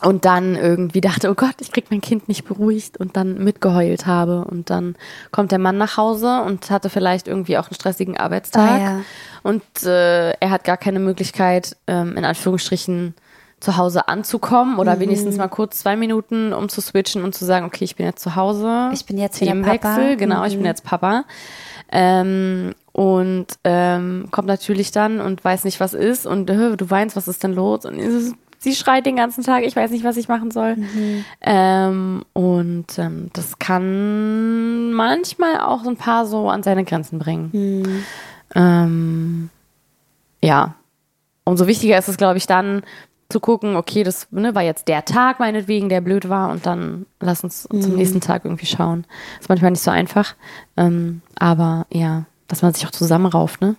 Und 0.04 0.24
dann 0.24 0.54
irgendwie 0.54 1.00
dachte, 1.00 1.28
oh 1.28 1.34
Gott, 1.34 1.56
ich 1.60 1.72
krieg 1.72 1.86
mein 1.90 2.00
Kind 2.00 2.28
nicht 2.28 2.44
beruhigt 2.44 2.98
und 2.98 3.16
dann 3.16 3.42
mitgeheult 3.42 4.06
habe. 4.06 4.44
Und 4.44 4.70
dann 4.70 4.94
kommt 5.32 5.50
der 5.50 5.58
Mann 5.58 5.76
nach 5.76 5.96
Hause 5.96 6.42
und 6.42 6.70
hatte 6.70 6.88
vielleicht 6.88 7.26
irgendwie 7.26 7.58
auch 7.58 7.66
einen 7.66 7.74
stressigen 7.74 8.16
Arbeitstag. 8.16 8.70
Ah, 8.70 8.78
ja. 8.78 9.00
Und 9.42 9.62
äh, 9.84 10.30
er 10.34 10.50
hat 10.50 10.62
gar 10.62 10.76
keine 10.76 11.00
Möglichkeit, 11.00 11.76
ähm, 11.88 12.16
in 12.16 12.24
Anführungsstrichen 12.24 13.14
zu 13.58 13.76
Hause 13.76 14.06
anzukommen 14.06 14.78
oder 14.78 15.00
wenigstens 15.00 15.36
mal 15.36 15.48
kurz 15.48 15.80
zwei 15.80 15.96
Minuten, 15.96 16.52
um 16.52 16.68
zu 16.68 16.80
switchen 16.80 17.24
und 17.24 17.34
zu 17.34 17.44
sagen, 17.44 17.66
okay, 17.66 17.82
ich 17.84 17.96
bin 17.96 18.06
jetzt 18.06 18.22
zu 18.22 18.36
Hause. 18.36 18.90
Ich 18.92 19.04
bin 19.04 19.18
jetzt 19.18 19.40
wieder 19.40 19.50
Themenwechsel, 19.50 19.90
Papa. 19.96 20.14
genau, 20.14 20.44
ich 20.44 20.54
bin 20.54 20.64
jetzt 20.64 20.84
Papa. 20.84 21.24
Ähm, 21.90 22.74
und 22.92 23.46
ähm, 23.64 24.28
kommt 24.30 24.46
natürlich 24.46 24.92
dann 24.92 25.20
und 25.20 25.44
weiß 25.44 25.64
nicht, 25.64 25.80
was 25.80 25.94
ist 25.94 26.24
und 26.26 26.48
äh, 26.50 26.76
du 26.76 26.88
weinst, 26.90 27.16
was 27.16 27.26
ist 27.26 27.42
denn 27.42 27.52
los? 27.54 27.84
Und 27.84 27.98
es- 27.98 28.34
sie 28.58 28.74
schreit 28.74 29.06
den 29.06 29.16
ganzen 29.16 29.44
Tag, 29.44 29.64
ich 29.64 29.76
weiß 29.76 29.90
nicht, 29.90 30.04
was 30.04 30.16
ich 30.16 30.28
machen 30.28 30.50
soll. 30.50 30.76
Ähm, 31.40 32.24
und 32.32 32.98
ähm, 32.98 33.30
das 33.32 33.58
kann 33.58 34.92
manchmal 34.92 35.60
auch 35.60 35.84
so 35.84 35.90
ein 35.90 35.96
paar 35.96 36.26
so 36.26 36.50
an 36.50 36.62
seine 36.62 36.84
Grenzen 36.84 37.18
bringen. 37.18 38.04
Ähm, 38.54 39.50
ja. 40.42 40.74
Umso 41.44 41.66
wichtiger 41.66 41.96
ist 41.98 42.08
es, 42.08 42.18
glaube 42.18 42.36
ich, 42.36 42.46
dann 42.46 42.82
zu 43.30 43.40
gucken, 43.40 43.76
okay, 43.76 44.04
das 44.04 44.28
ne, 44.30 44.54
war 44.54 44.62
jetzt 44.62 44.88
der 44.88 45.04
Tag 45.04 45.38
meinetwegen, 45.38 45.88
der 45.88 46.00
blöd 46.00 46.28
war 46.28 46.50
und 46.50 46.64
dann 46.66 47.06
lass 47.20 47.44
uns 47.44 47.62
zum 47.62 47.94
nächsten 47.94 48.20
Tag 48.20 48.44
irgendwie 48.44 48.66
schauen. 48.66 49.04
Ist 49.38 49.48
manchmal 49.48 49.70
nicht 49.70 49.82
so 49.82 49.90
einfach, 49.90 50.34
ähm, 50.76 51.20
aber 51.38 51.86
ja, 51.90 52.24
dass 52.48 52.62
man 52.62 52.72
sich 52.72 52.86
auch 52.86 52.90
zusammenrauft, 52.90 53.60
ne? 53.60 53.76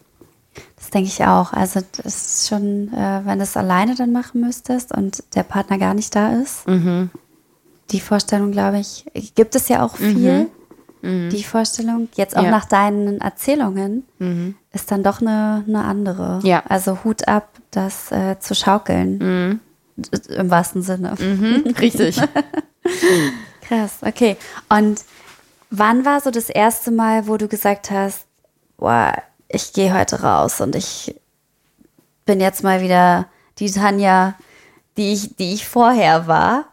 Das 0.79 0.89
denke 0.91 1.07
ich 1.09 1.23
auch. 1.25 1.53
Also 1.53 1.81
das 2.03 2.05
ist 2.15 2.47
schon, 2.49 2.91
äh, 2.93 3.21
wenn 3.25 3.37
du 3.39 3.43
es 3.43 3.55
alleine 3.57 3.95
dann 3.95 4.11
machen 4.11 4.41
müsstest 4.41 4.91
und 4.95 5.23
der 5.35 5.43
Partner 5.43 5.77
gar 5.77 5.93
nicht 5.93 6.15
da 6.15 6.33
ist. 6.33 6.67
Mhm. 6.67 7.09
Die 7.91 7.99
Vorstellung, 7.99 8.51
glaube 8.51 8.79
ich, 8.79 9.05
gibt 9.35 9.55
es 9.55 9.67
ja 9.67 9.83
auch 9.83 9.95
viel. 9.97 10.47
Die 11.01 11.43
Vorstellung, 11.43 12.09
jetzt 12.15 12.35
auch 12.35 12.41
Mhm. 12.41 12.45
Ja. 12.45 12.51
Mhm. 12.51 12.57
nach 12.57 12.65
deinen 12.65 13.21
Erzählungen, 13.21 14.05
ist 14.73 14.91
dann 14.91 15.01
doch 15.01 15.21
eine, 15.21 15.63
eine 15.67 15.83
andere. 15.85 16.39
Ja. 16.43 16.61
Also 16.67 17.03
Hut 17.05 17.27
ab, 17.27 17.47
das 17.71 18.11
äh, 18.11 18.37
zu 18.39 18.53
schaukeln. 18.53 19.61
Im 20.29 20.49
wahrsten 20.49 20.81
Sinne. 20.81 21.15
Mhm. 21.19 21.73
Richtig. 21.79 22.17
Krass, 23.61 23.97
okay. 24.01 24.35
Und 24.69 25.03
wann 25.69 26.05
war 26.05 26.19
so 26.21 26.31
das 26.31 26.49
erste 26.49 26.91
Mal, 26.91 27.27
wo 27.27 27.37
du 27.37 27.47
gesagt 27.47 27.91
hast, 27.91 28.25
boah, 28.77 29.13
ich 29.49 29.73
gehe 29.73 29.93
heute 29.93 30.21
raus 30.21 30.61
und 30.61 30.75
ich 30.75 31.15
bin 32.25 32.39
jetzt 32.39 32.63
mal 32.63 32.81
wieder 32.81 33.25
die 33.57 33.71
Tanja, 33.71 34.35
die 34.97 35.11
ich, 35.13 35.35
die 35.35 35.53
ich 35.53 35.67
vorher 35.67 36.27
war 36.27 36.65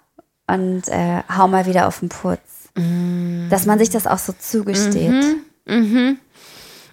und 0.47 0.87
äh, 0.89 1.23
hau 1.35 1.49
mal 1.49 1.67
wieder 1.67 1.89
auf 1.89 2.01
den 2.01 2.11
Putz. 2.11 2.69
Dass 3.49 3.65
man 3.67 3.79
sich 3.79 3.89
das 3.91 4.07
auch 4.07 4.19
so 4.19 4.33
zugesteht. 4.39 5.11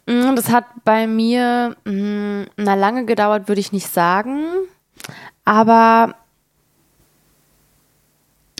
Mm, 0.07 0.35
Das 0.35 0.49
hat 0.49 0.65
bei 0.85 1.05
mir 1.07 1.75
mm, 1.85 2.43
na 2.57 2.75
lange 2.75 3.05
gedauert, 3.05 3.47
würde 3.49 3.59
ich 3.61 3.73
nicht 3.73 3.87
sagen. 3.91 4.45
Aber 5.45 6.15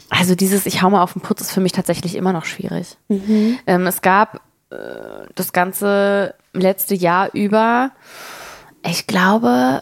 also 0.09 0.35
dieses 0.35 0.65
Ich 0.65 0.81
hau 0.81 0.89
mal 0.89 1.01
auf 1.01 1.13
den 1.13 1.21
Putz 1.21 1.41
ist 1.41 1.51
für 1.51 1.61
mich 1.61 1.71
tatsächlich 1.71 2.15
immer 2.15 2.33
noch 2.33 2.45
schwierig. 2.45 2.97
Ähm, 3.65 3.87
es 3.87 4.01
gab 4.01 4.41
äh, 4.69 4.75
das 5.35 5.53
ganze 5.53 6.35
letzte 6.53 6.95
Jahr 6.95 7.33
über, 7.33 7.91
ich 8.86 9.07
glaube, 9.07 9.81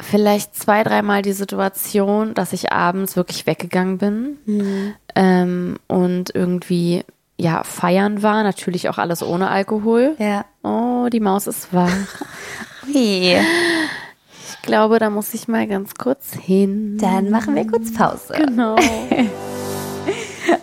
vielleicht 0.00 0.54
zwei, 0.56 0.82
dreimal 0.82 1.22
die 1.22 1.32
Situation, 1.32 2.34
dass 2.34 2.52
ich 2.52 2.72
abends 2.72 3.16
wirklich 3.16 3.46
weggegangen 3.46 3.98
bin 3.98 4.94
ähm, 5.14 5.76
und 5.88 6.34
irgendwie 6.34 7.04
ja 7.36 7.64
feiern 7.64 8.22
war, 8.22 8.42
natürlich 8.42 8.88
auch 8.88 8.98
alles 8.98 9.22
ohne 9.22 9.48
Alkohol. 9.50 10.14
Ja. 10.18 10.44
Oh, 10.62 11.08
die 11.12 11.20
Maus 11.20 11.46
ist 11.46 11.72
wach. 11.72 11.90
Wie? 12.86 13.34
Ich 13.34 14.62
glaube, 14.62 14.98
da 14.98 15.10
muss 15.10 15.34
ich 15.34 15.48
mal 15.48 15.66
ganz 15.66 15.94
kurz 15.94 16.34
hin. 16.34 16.98
Dann 16.98 17.30
machen 17.30 17.54
wir 17.54 17.66
kurz 17.66 17.92
Pause. 17.92 18.34
Genau. 18.36 18.76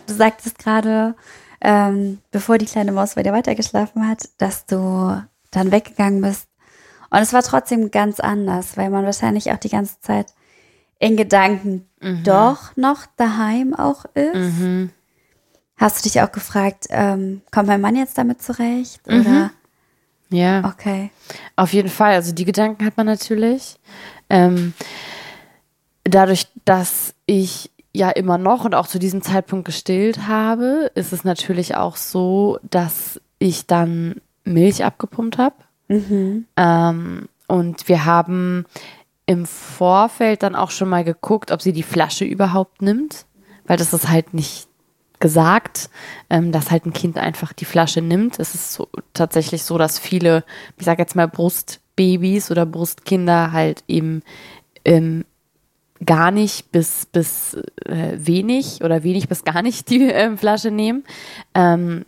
Du 0.08 0.16
sagtest 0.16 0.60
gerade, 0.60 1.16
ähm, 1.62 2.20
bevor 2.32 2.58
die 2.58 2.66
kleine 2.66 2.92
Maus 2.92 3.16
bei 3.16 3.24
dir 3.24 3.34
weitergeschlafen 3.34 4.08
hat, 4.08 4.30
dass 4.38 4.66
du 4.66 5.22
dann 5.51 5.72
weggegangen 5.72 6.22
bist. 6.22 6.48
Und 7.10 7.20
es 7.20 7.34
war 7.34 7.42
trotzdem 7.44 7.92
ganz 7.92 8.20
anders, 8.20 8.78
weil 8.78 8.89
man 8.89 9.04
wahrscheinlich 9.06 9.51
auch 9.51 9.58
die 9.58 9.70
ganze 9.70 10.00
Zeit 10.01 10.28
in 11.00 11.18
Gedanken 11.18 11.88
doch 12.24 12.75
noch 12.78 13.06
daheim 13.18 13.74
auch 13.74 14.06
ist. 14.13 14.36
Hast 15.78 16.00
du 16.00 16.10
dich 16.10 16.22
auch 16.22 16.32
gefragt, 16.32 16.88
ähm, 16.89 17.42
kommt 17.51 17.68
mein 17.68 17.82
Mann 17.82 17.96
jetzt 17.96 18.18
damit 18.18 18.42
zurecht? 18.42 19.01
Oder 19.08 19.51
Ja. 20.30 20.70
okay. 20.70 21.10
Auf 21.56 21.74
jeden 21.74 21.89
Fall. 21.89 22.13
Also 22.13 22.34
die 22.34 22.46
Gedanken 22.46 22.86
hat 22.86 22.98
man 22.98 23.06
natürlich. 23.08 23.80
Ähm, 24.30 24.74
dadurch, 26.04 26.48
dass 26.66 27.16
ich 27.25 27.72
ja 27.93 28.10
immer 28.10 28.38
noch 28.38 28.65
und 28.65 28.75
auch 28.75 28.88
zu 28.88 29.00
diesem 29.00 29.22
Zeitpunkt 29.22 29.65
gestillt 29.65 30.27
habe, 30.27 30.91
ist 30.96 31.13
es 31.13 31.24
natürlich 31.24 31.75
auch 31.75 31.96
so, 31.96 32.60
dass 32.63 33.19
ich 33.39 33.65
dann 33.65 34.22
Milch 34.43 34.84
abgepumpt 34.84 35.38
habe. 35.38 35.55
Ähm, 36.55 37.29
und 37.48 37.88
wir 37.88 38.05
haben 38.05 38.65
im 39.25 39.46
Vorfeld 39.46 40.43
dann 40.43 40.55
auch 40.55 40.72
schon 40.72 40.89
mal 40.89 41.03
geguckt, 41.03 41.51
ob 41.51 41.62
sie 41.62 41.74
die 41.74 41.84
Flasche 41.84 42.25
überhaupt 42.25 42.81
nimmt, 42.81 43.25
weil 43.65 43.77
das 43.77 43.93
ist 43.93 44.10
halt 44.10 44.34
nicht 44.34 44.67
gesagt, 45.19 45.89
ähm, 46.29 46.51
dass 46.51 46.72
halt 46.72 46.86
ein 46.86 46.93
Kind 46.93 47.17
einfach 47.17 47.53
die 47.53 47.65
Flasche 47.65 48.01
nimmt. 48.01 48.39
Es 48.39 48.55
ist 48.55 48.74
so, 48.74 48.88
tatsächlich 49.13 49.63
so, 49.63 49.77
dass 49.77 50.00
viele, 50.00 50.43
ich 50.77 50.86
sage 50.86 51.01
jetzt 51.01 51.15
mal 51.15 51.27
Brustbabys 51.27 52.51
oder 52.51 52.65
Brustkinder 52.65 53.51
halt 53.51 53.84
eben 53.88 54.24
ähm, 54.86 55.25
gar 56.06 56.32
nicht 56.32 56.72
bis, 56.72 57.06
bis 57.06 57.56
äh, 57.86 58.13
wenig 58.15 58.84
oder 58.84 59.03
wenig 59.03 59.27
bis 59.27 59.44
gar 59.44 59.62
nicht 59.62 59.89
die 59.89 60.03
ähm, 60.03 60.38
Flasche 60.38 60.72
nehmen, 60.72 61.03
ähm, 61.53 62.06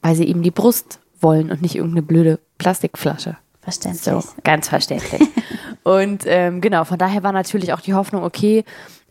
weil 0.00 0.14
sie 0.14 0.28
eben 0.28 0.42
die 0.42 0.50
Brust 0.50 1.00
wollen 1.20 1.50
und 1.50 1.62
nicht 1.62 1.74
irgendeine 1.74 2.02
blöde 2.02 2.38
Plastikflasche. 2.58 3.36
Verständlich. 3.60 4.02
So, 4.02 4.22
ganz 4.42 4.68
verständlich. 4.68 5.22
und 5.84 6.24
ähm, 6.26 6.60
genau, 6.60 6.84
von 6.84 6.98
daher 6.98 7.22
war 7.22 7.32
natürlich 7.32 7.72
auch 7.72 7.80
die 7.80 7.94
Hoffnung, 7.94 8.24
okay, 8.24 8.58
äh, 8.58 8.64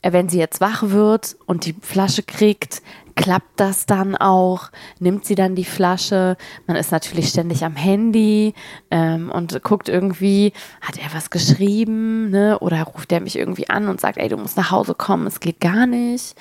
wenn 0.03 0.29
sie 0.29 0.39
jetzt 0.39 0.61
wach 0.61 0.83
wird 0.83 1.35
und 1.45 1.65
die 1.65 1.75
Flasche 1.79 2.23
kriegt, 2.23 2.81
klappt 3.15 3.59
das 3.59 3.85
dann 3.85 4.15
auch? 4.15 4.71
Nimmt 4.99 5.25
sie 5.25 5.35
dann 5.35 5.55
die 5.55 5.65
Flasche? 5.65 6.37
Man 6.65 6.75
ist 6.75 6.91
natürlich 6.91 7.29
ständig 7.29 7.63
am 7.63 7.75
Handy 7.75 8.53
ähm, 8.89 9.31
und 9.31 9.61
guckt 9.63 9.89
irgendwie, 9.89 10.53
hat 10.81 10.97
er 10.97 11.13
was 11.13 11.29
geschrieben, 11.29 12.31
ne? 12.31 12.57
Oder 12.59 12.81
ruft 12.83 13.11
er 13.11 13.21
mich 13.21 13.37
irgendwie 13.37 13.69
an 13.69 13.87
und 13.87 14.01
sagt, 14.01 14.17
ey, 14.17 14.27
du 14.27 14.37
musst 14.37 14.57
nach 14.57 14.71
Hause 14.71 14.95
kommen, 14.95 15.27
es 15.27 15.39
geht 15.39 15.59
gar 15.59 15.85
nicht. 15.85 16.35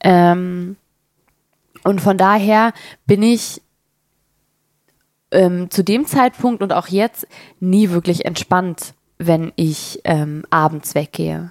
Ähm, 0.00 0.76
und 1.82 2.00
von 2.00 2.16
daher 2.16 2.72
bin 3.06 3.22
ich 3.22 3.60
ähm, 5.32 5.70
zu 5.70 5.82
dem 5.82 6.06
Zeitpunkt 6.06 6.62
und 6.62 6.72
auch 6.72 6.86
jetzt 6.86 7.26
nie 7.58 7.90
wirklich 7.90 8.24
entspannt, 8.24 8.94
wenn 9.18 9.52
ich 9.56 10.00
ähm, 10.04 10.44
abends 10.50 10.94
weggehe. 10.94 11.50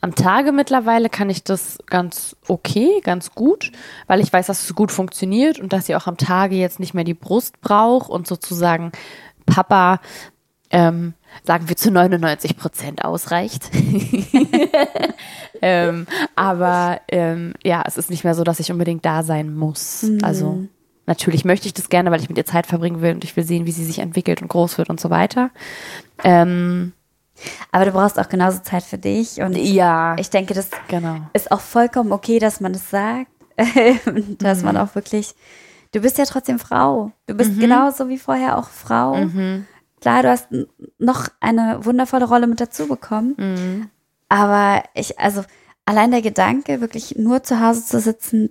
Am 0.00 0.14
Tage 0.14 0.52
mittlerweile 0.52 1.08
kann 1.08 1.30
ich 1.30 1.44
das 1.44 1.78
ganz 1.86 2.36
okay, 2.48 3.00
ganz 3.02 3.34
gut, 3.34 3.72
weil 4.06 4.20
ich 4.20 4.32
weiß, 4.32 4.46
dass 4.46 4.64
es 4.64 4.74
gut 4.74 4.92
funktioniert 4.92 5.58
und 5.58 5.72
dass 5.72 5.86
sie 5.86 5.96
auch 5.96 6.06
am 6.06 6.16
Tage 6.16 6.56
jetzt 6.56 6.80
nicht 6.80 6.94
mehr 6.94 7.04
die 7.04 7.14
Brust 7.14 7.60
braucht 7.60 8.10
und 8.10 8.26
sozusagen 8.26 8.92
Papa, 9.46 10.00
ähm, 10.70 11.14
sagen 11.44 11.68
wir 11.68 11.76
zu 11.76 11.90
99 11.90 12.56
Prozent 12.56 13.04
ausreicht. 13.04 13.70
ähm, 15.62 16.06
aber 16.34 17.00
ähm, 17.08 17.54
ja, 17.62 17.82
es 17.86 17.96
ist 17.96 18.10
nicht 18.10 18.24
mehr 18.24 18.34
so, 18.34 18.44
dass 18.44 18.60
ich 18.60 18.72
unbedingt 18.72 19.04
da 19.04 19.22
sein 19.22 19.54
muss. 19.54 20.04
Also 20.22 20.66
natürlich 21.06 21.44
möchte 21.44 21.66
ich 21.66 21.74
das 21.74 21.88
gerne, 21.88 22.10
weil 22.10 22.20
ich 22.20 22.28
mit 22.28 22.38
ihr 22.38 22.46
Zeit 22.46 22.66
verbringen 22.66 23.02
will 23.02 23.14
und 23.14 23.24
ich 23.24 23.36
will 23.36 23.44
sehen, 23.44 23.66
wie 23.66 23.72
sie 23.72 23.84
sich 23.84 23.98
entwickelt 23.98 24.42
und 24.42 24.48
groß 24.48 24.78
wird 24.78 24.90
und 24.90 25.00
so 25.00 25.10
weiter. 25.10 25.50
Ähm, 26.24 26.92
Aber 27.70 27.84
du 27.84 27.92
brauchst 27.92 28.18
auch 28.18 28.28
genauso 28.28 28.60
Zeit 28.60 28.82
für 28.82 28.98
dich. 28.98 29.40
Und 29.40 29.56
ja, 29.56 30.16
ich 30.18 30.30
denke, 30.30 30.54
das 30.54 30.70
genau. 30.88 31.16
ist 31.32 31.50
auch 31.50 31.60
vollkommen 31.60 32.12
okay, 32.12 32.38
dass 32.38 32.60
man 32.60 32.74
es 32.74 32.90
sagt. 32.90 33.30
dass 34.38 34.62
man 34.62 34.76
auch 34.76 34.94
wirklich, 34.94 35.34
du 35.92 36.00
bist 36.00 36.18
ja 36.18 36.24
trotzdem 36.24 36.58
Frau. 36.58 37.12
Du 37.26 37.34
bist 37.34 37.58
genauso 37.60 38.08
wie 38.08 38.18
vorher 38.18 38.58
auch 38.58 38.68
Frau. 38.68 39.16
Klar, 40.00 40.22
du 40.22 40.30
hast 40.30 40.48
noch 40.98 41.28
eine 41.40 41.84
wundervolle 41.84 42.24
Rolle 42.26 42.46
mit 42.46 42.60
dazu 42.60 42.88
bekommen. 42.88 43.90
Aber 44.28 44.82
ich, 44.94 45.18
also 45.18 45.44
allein 45.84 46.10
der 46.10 46.22
Gedanke, 46.22 46.80
wirklich 46.80 47.16
nur 47.16 47.42
zu 47.42 47.60
Hause 47.60 47.84
zu 47.84 48.00
sitzen, 48.00 48.50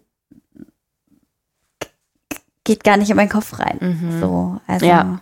geht 2.64 2.84
gar 2.84 2.98
nicht 2.98 3.10
in 3.10 3.16
meinen 3.18 3.30
Kopf 3.30 3.60
rein. 3.60 3.80
So, 4.22 4.60
also 4.68 4.86
Ja. 4.86 5.22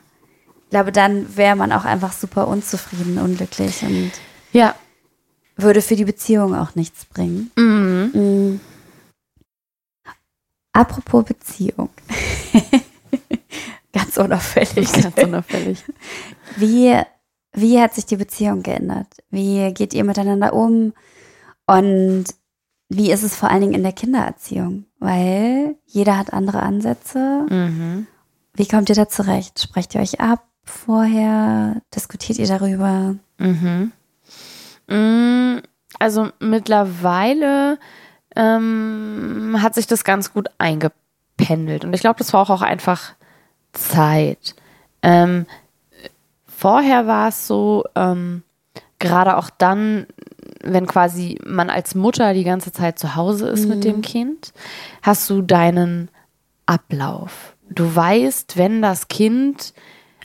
Ich 0.69 0.71
glaube, 0.71 0.91
dann 0.91 1.35
wäre 1.35 1.55
man 1.55 1.71
auch 1.71 1.83
einfach 1.83 2.13
super 2.13 2.47
unzufrieden, 2.47 3.17
unglücklich 3.17 3.81
und 3.81 4.11
Ja. 4.51 4.75
würde 5.57 5.81
für 5.81 5.95
die 5.95 6.05
Beziehung 6.05 6.53
auch 6.53 6.75
nichts 6.75 7.05
bringen. 7.05 7.49
Mhm. 7.55 8.59
Apropos 10.71 11.25
Beziehung. 11.25 11.89
Ganz 13.93 14.17
unauffällig. 14.17 14.93
Ganz 14.93 15.17
unauffällig. 15.17 15.83
Wie, 16.55 16.95
wie 17.53 17.81
hat 17.81 17.95
sich 17.95 18.05
die 18.05 18.17
Beziehung 18.17 18.61
geändert? 18.61 19.07
Wie 19.31 19.73
geht 19.73 19.95
ihr 19.95 20.03
miteinander 20.03 20.53
um? 20.53 20.93
Und 21.65 22.25
wie 22.89 23.11
ist 23.11 23.23
es 23.23 23.35
vor 23.35 23.49
allen 23.49 23.61
Dingen 23.61 23.73
in 23.73 23.81
der 23.83 23.93
Kindererziehung? 23.93 24.85
Weil 24.99 25.75
jeder 25.87 26.15
hat 26.15 26.31
andere 26.31 26.61
Ansätze. 26.61 27.47
Mhm. 27.49 28.05
Wie 28.53 28.67
kommt 28.67 28.89
ihr 28.89 28.95
da 28.95 29.09
zurecht? 29.09 29.59
Sprecht 29.59 29.95
ihr 29.95 30.01
euch 30.01 30.19
ab 30.21 30.43
vorher? 30.69 31.81
Diskutiert 31.95 32.39
ihr 32.39 32.47
darüber? 32.47 33.15
Mhm. 33.37 33.91
Mm, 34.87 35.57
Also 35.99 36.29
mittlerweile 36.39 37.77
ähm, 38.35 39.57
hat 39.61 39.75
sich 39.75 39.87
das 39.87 40.03
ganz 40.03 40.33
gut 40.33 40.47
eingependelt. 40.57 41.83
Und 41.83 41.93
ich 41.93 42.01
glaube, 42.01 42.19
das 42.19 42.33
war 42.33 42.49
auch, 42.49 42.61
einfach 42.61 43.13
Zeit. 43.73 44.55
Ähm, 45.01 45.45
vorher 46.47 47.07
war 47.07 47.29
es 47.29 47.47
so, 47.47 47.83
ähm, 47.95 48.43
gerade 48.99 49.37
auch 49.37 49.49
dann, 49.49 50.07
wenn 50.61 50.85
quasi 50.87 51.39
man 51.45 51.69
als 51.69 51.95
Mutter 51.95 52.33
die 52.33 52.43
ganze 52.43 52.71
Zeit 52.71 52.99
zu 52.99 53.15
Hause 53.15 53.47
ist 53.47 53.67
mit 53.67 53.83
dem 53.83 54.01
Kind, 54.01 54.53
hast 55.01 55.29
du 55.29 55.41
deinen 55.41 56.09
Ablauf. 56.65 57.55
Du 57.69 57.95
weißt, 57.95 58.57
wenn 58.57 58.81
das 58.81 59.07
Kind 59.07 59.73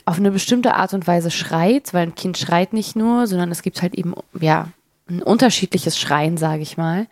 auf 0.05 0.19
eine 0.19 0.31
bestimmte 0.31 0.75
Art 0.75 0.95
und 0.95 1.07
Weise 1.07 1.31
schreit, 1.31 1.95
weil 1.95 2.03
ein 2.09 2.15
Kind 2.15 2.39
schreit 2.39 2.73
nicht 2.73 2.97
nur, 2.97 3.27
sondern 3.27 3.51
es 3.51 3.63
gibt 3.63 3.83
halt 3.83 3.95
eben, 3.95 4.15
ja, 4.39 4.69
ein 5.09 5.23
unterschiedliches 5.23 5.99
Schreien, 5.99 6.37
sage 6.37 6.63
ich 6.63 6.77
mal, 6.77 7.07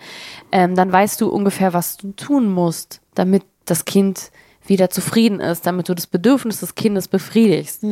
ähm, 0.51 0.75
dann 0.75 0.91
weißt 0.91 1.21
du 1.21 1.29
ungefähr, 1.29 1.75
was 1.75 1.99
du 1.99 2.13
tun 2.13 2.51
musst, 2.51 3.01
damit 3.15 3.45
das 3.67 3.85
Kind 3.85 4.31
wieder 4.67 4.91
zufrieden 4.91 5.41
ist, 5.41 5.67
damit 5.67 5.89
du 5.89 5.95
das 5.95 6.07
Bedürfnis 6.07 6.61
des 6.61 6.75
Kindes 6.75 7.09
befriedigst. 7.09 7.83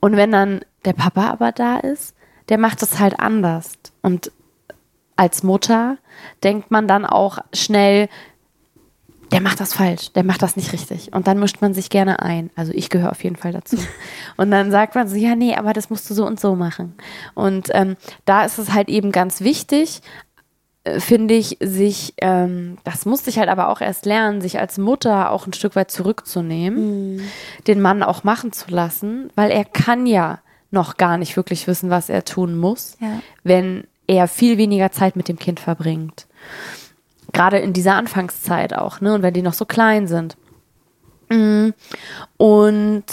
Und 0.00 0.16
wenn 0.16 0.30
dann 0.30 0.60
der 0.84 0.92
Papa 0.92 1.30
aber 1.30 1.52
da 1.52 1.78
ist, 1.78 2.14
der 2.48 2.58
macht 2.58 2.82
es 2.82 2.98
halt 2.98 3.18
anders. 3.18 3.72
Und 4.02 4.30
als 5.16 5.42
Mutter 5.42 5.98
denkt 6.42 6.70
man 6.70 6.86
dann 6.88 7.04
auch 7.04 7.38
schnell, 7.52 8.08
der 9.32 9.40
macht 9.40 9.60
das 9.60 9.74
falsch, 9.74 10.12
der 10.12 10.24
macht 10.24 10.42
das 10.42 10.56
nicht 10.56 10.72
richtig. 10.72 11.12
Und 11.12 11.26
dann 11.26 11.38
mischt 11.38 11.60
man 11.60 11.72
sich 11.74 11.88
gerne 11.90 12.20
ein. 12.20 12.50
Also 12.56 12.72
ich 12.74 12.90
gehöre 12.90 13.12
auf 13.12 13.22
jeden 13.22 13.36
Fall 13.36 13.52
dazu. 13.52 13.76
Und 14.36 14.50
dann 14.50 14.70
sagt 14.70 14.94
man 14.94 15.06
so, 15.08 15.16
ja, 15.16 15.34
nee, 15.36 15.54
aber 15.54 15.72
das 15.72 15.88
musst 15.90 16.08
du 16.10 16.14
so 16.14 16.26
und 16.26 16.40
so 16.40 16.56
machen. 16.56 16.94
Und 17.34 17.68
ähm, 17.72 17.96
da 18.24 18.44
ist 18.44 18.58
es 18.58 18.72
halt 18.72 18.88
eben 18.88 19.12
ganz 19.12 19.40
wichtig, 19.40 20.00
äh, 20.84 20.98
finde 20.98 21.34
ich, 21.34 21.58
sich, 21.60 22.14
ähm, 22.22 22.78
das 22.84 23.06
musste 23.06 23.30
ich 23.30 23.38
halt 23.38 23.48
aber 23.48 23.68
auch 23.68 23.80
erst 23.80 24.04
lernen, 24.06 24.40
sich 24.40 24.58
als 24.58 24.78
Mutter 24.78 25.30
auch 25.30 25.46
ein 25.46 25.52
Stück 25.52 25.76
weit 25.76 25.90
zurückzunehmen, 25.90 27.20
den 27.66 27.80
Mann 27.80 28.02
auch 28.02 28.24
machen 28.24 28.52
zu 28.52 28.70
lassen, 28.70 29.30
weil 29.36 29.50
er 29.50 29.64
kann 29.64 30.06
ja 30.06 30.40
noch 30.70 30.96
gar 30.96 31.18
nicht 31.18 31.36
wirklich 31.36 31.66
wissen, 31.66 31.90
was 31.90 32.08
er 32.08 32.24
tun 32.24 32.56
muss, 32.58 32.96
Ja. 33.00 33.20
wenn 33.44 33.84
er 34.06 34.26
viel 34.26 34.56
weniger 34.58 34.90
Zeit 34.90 35.14
mit 35.16 35.28
dem 35.28 35.38
Kind 35.38 35.60
verbringt 35.60 36.26
gerade 37.32 37.58
in 37.58 37.72
dieser 37.72 37.94
Anfangszeit 37.94 38.74
auch, 38.76 39.00
ne? 39.00 39.14
Und 39.14 39.22
wenn 39.22 39.34
die 39.34 39.42
noch 39.42 39.52
so 39.54 39.64
klein 39.64 40.06
sind. 40.06 40.36
Mm. 41.28 41.70
Und 42.36 43.04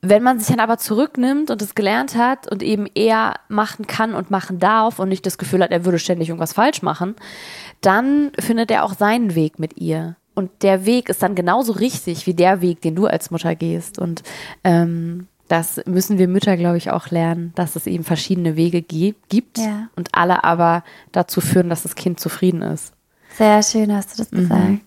wenn 0.00 0.22
man 0.22 0.38
sich 0.38 0.48
dann 0.48 0.60
aber 0.60 0.78
zurücknimmt 0.78 1.50
und 1.50 1.60
es 1.60 1.74
gelernt 1.74 2.14
hat 2.16 2.50
und 2.50 2.62
eben 2.62 2.86
eher 2.94 3.34
machen 3.48 3.86
kann 3.86 4.14
und 4.14 4.30
machen 4.30 4.58
darf 4.60 4.98
und 5.00 5.08
nicht 5.08 5.26
das 5.26 5.38
Gefühl 5.38 5.62
hat, 5.62 5.72
er 5.72 5.84
würde 5.84 5.98
ständig 5.98 6.28
irgendwas 6.28 6.52
falsch 6.52 6.82
machen, 6.82 7.16
dann 7.80 8.30
findet 8.38 8.70
er 8.70 8.84
auch 8.84 8.94
seinen 8.94 9.34
Weg 9.34 9.58
mit 9.58 9.78
ihr. 9.80 10.16
Und 10.34 10.62
der 10.62 10.86
Weg 10.86 11.08
ist 11.08 11.20
dann 11.22 11.34
genauso 11.34 11.72
richtig 11.72 12.28
wie 12.28 12.34
der 12.34 12.60
Weg, 12.60 12.80
den 12.82 12.94
du 12.94 13.06
als 13.08 13.32
Mutter 13.32 13.56
gehst. 13.56 13.98
Und 13.98 14.22
ähm, 14.62 15.26
das 15.48 15.80
müssen 15.84 16.16
wir 16.18 16.28
Mütter, 16.28 16.56
glaube 16.56 16.76
ich, 16.76 16.92
auch 16.92 17.10
lernen, 17.10 17.52
dass 17.56 17.74
es 17.74 17.88
eben 17.88 18.04
verschiedene 18.04 18.54
Wege 18.54 18.82
gi- 18.82 19.16
gibt 19.28 19.58
Ja. 19.58 19.88
und 19.96 20.10
alle 20.12 20.44
aber 20.44 20.84
dazu 21.10 21.40
führen, 21.40 21.70
dass 21.70 21.82
das 21.82 21.96
Kind 21.96 22.20
zufrieden 22.20 22.62
ist. 22.62 22.92
Sehr 23.38 23.62
schön 23.62 23.94
hast 23.94 24.12
du 24.12 24.18
das 24.24 24.32
Mhm. 24.32 24.36
gesagt. 24.36 24.80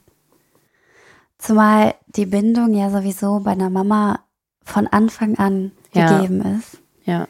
Zumal 1.37 1.95
die 2.07 2.25
Bindung 2.25 2.73
ja 2.73 2.89
sowieso 2.89 3.39
bei 3.39 3.51
einer 3.51 3.69
Mama 3.69 4.19
von 4.63 4.87
Anfang 4.87 5.37
an 5.37 5.71
Ja. 5.93 6.17
gegeben 6.19 6.41
ist. 6.59 6.77
Ja. 7.05 7.27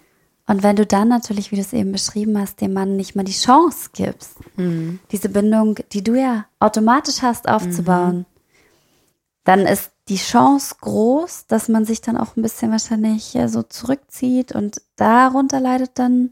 Und 0.48 0.64
wenn 0.64 0.76
du 0.76 0.86
dann 0.86 1.08
natürlich, 1.08 1.52
wie 1.52 1.56
du 1.56 1.62
es 1.62 1.72
eben 1.72 1.92
beschrieben 1.94 2.38
hast, 2.38 2.60
dem 2.60 2.74
Mann 2.74 2.98
nicht 2.98 3.16
mal 3.16 3.24
die 3.24 3.32
Chance 3.32 3.92
gibst, 3.94 4.38
Mhm. 4.58 5.00
diese 5.12 5.30
Bindung, 5.30 5.76
die 5.94 6.04
du 6.04 6.16
ja 6.20 6.46
automatisch 6.60 7.22
hast, 7.22 7.48
aufzubauen, 7.48 8.18
Mhm. 8.18 8.26
dann 9.46 9.60
ist 9.62 9.92
die 10.10 10.18
Chance 10.18 10.76
groß, 10.82 11.46
dass 11.48 11.70
man 11.70 11.86
sich 11.86 12.02
dann 12.02 12.18
auch 12.18 12.36
ein 12.36 12.42
bisschen 12.42 12.72
wahrscheinlich 12.72 13.34
ja, 13.34 13.48
so 13.48 13.64
zurückzieht 13.64 14.52
und 14.54 14.82
darunter 14.98 15.60
leidet 15.62 15.92
dann 16.00 16.32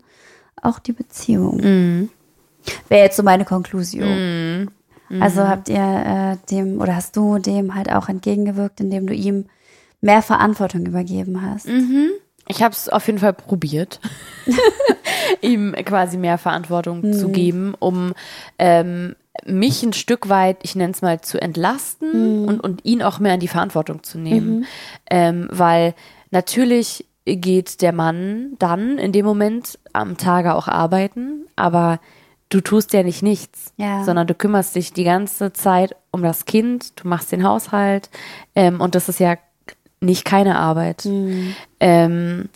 auch 0.62 0.80
die 0.80 0.93
Beziehung. 0.93 1.58
Mhm. 1.62 2.10
Wäre 2.89 3.04
jetzt 3.06 3.15
so 3.15 3.23
meine 3.23 3.45
Konklusion. 3.45 4.69
Mhm. 5.10 5.22
Also 5.22 5.48
habt 5.48 5.69
ihr 5.69 5.76
äh, 5.78 6.38
dem 6.50 6.80
oder 6.80 6.95
hast 6.95 7.15
du 7.15 7.38
dem 7.39 7.76
halt 7.76 7.91
auch 7.91 8.10
entgegengewirkt, 8.10 8.80
indem 8.80 9.08
du 9.08 9.13
ihm 9.13 9.45
mehr 10.02 10.22
Verantwortung 10.22 10.86
übergeben 10.86 11.41
hast? 11.41 11.67
Mhm. 11.67 12.12
Ich 12.48 12.63
habe 12.63 12.74
es 12.74 12.89
auf 12.89 13.06
jeden 13.06 13.19
Fall 13.19 13.34
probiert, 13.34 14.00
ihm 15.41 15.74
quasi 15.86 16.17
mehr 16.17 16.39
Verantwortung 16.39 17.13
zu 17.13 17.30
geben, 17.30 17.76
um 17.78 18.13
ähm, 18.58 19.15
mich 19.45 19.84
ein 19.84 19.93
Stück 19.93 20.30
weit, 20.30 20.58
ich 20.63 20.76
nenne 20.76 20.91
es 20.91 21.04
mal, 21.04 21.22
zu 21.22 21.39
entlasten 21.39 22.48
und, 22.48 22.60
und 22.60 22.84
ihn 22.86 23.04
auch 23.04 23.19
mehr 23.19 23.36
in 23.36 23.39
die 23.39 23.48
Verantwortung 23.48 24.02
zu 24.02 24.17
nehmen. 24.17 24.65
Ähm, 25.10 25.48
weil 25.52 25.93
natürlich 26.32 27.06
geht 27.26 27.82
der 27.82 27.93
Mann 27.93 28.56
dann 28.58 28.98
in 28.98 29.12
dem 29.12 29.26
Moment 29.26 29.78
am 29.93 30.17
Tage 30.17 30.56
auch 30.56 30.67
arbeiten, 30.67 31.45
aber 31.56 32.00
du 32.49 32.62
tust 32.62 32.93
ja 32.93 33.03
nicht 33.03 33.21
nichts, 33.23 33.73
Ja. 33.77 34.03
sondern 34.03 34.27
du 34.27 34.33
kümmerst 34.33 34.75
dich 34.75 34.91
die 34.93 35.03
ganze 35.03 35.53
Zeit 35.53 35.95
um 36.12 36.21
das 36.23 36.45
Kind, 36.45 36.93
du 37.01 37.07
machst 37.07 37.31
den 37.31 37.43
Haushalt 37.43 38.09
ähm, 38.55 38.81
und 38.81 38.95
das 38.95 39.07
ist 39.09 39.19
ja 39.19 39.38
nicht 40.01 40.25
keine 40.25 40.57
Arbeit. 40.57 41.07
Ähm, 41.79 42.49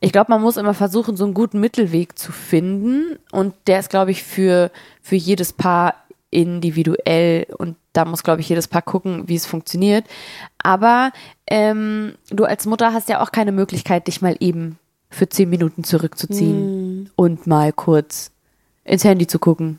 ich 0.00 0.12
glaube, 0.12 0.30
man 0.30 0.42
muss 0.42 0.56
immer 0.56 0.74
versuchen, 0.74 1.16
so 1.16 1.24
einen 1.24 1.34
guten 1.34 1.58
Mittelweg 1.60 2.18
zu 2.18 2.32
finden. 2.32 3.18
Und 3.32 3.54
der 3.66 3.80
ist, 3.80 3.90
glaube 3.90 4.10
ich, 4.10 4.22
für, 4.22 4.70
für 5.00 5.16
jedes 5.16 5.52
Paar 5.52 5.94
individuell. 6.30 7.46
Und 7.56 7.76
da 7.92 8.04
muss, 8.04 8.22
glaube 8.22 8.40
ich, 8.40 8.48
jedes 8.48 8.68
Paar 8.68 8.82
gucken, 8.82 9.28
wie 9.28 9.36
es 9.36 9.46
funktioniert. 9.46 10.04
Aber 10.62 11.12
ähm, 11.46 12.14
du 12.30 12.44
als 12.44 12.66
Mutter 12.66 12.92
hast 12.92 13.08
ja 13.08 13.22
auch 13.22 13.32
keine 13.32 13.52
Möglichkeit, 13.52 14.06
dich 14.06 14.20
mal 14.20 14.36
eben 14.40 14.78
für 15.10 15.28
zehn 15.28 15.48
Minuten 15.48 15.82
zurückzuziehen 15.84 17.10
und 17.16 17.46
mal 17.46 17.72
kurz 17.72 18.32
ins 18.86 19.04
Handy 19.04 19.26
zu 19.26 19.38
gucken 19.38 19.78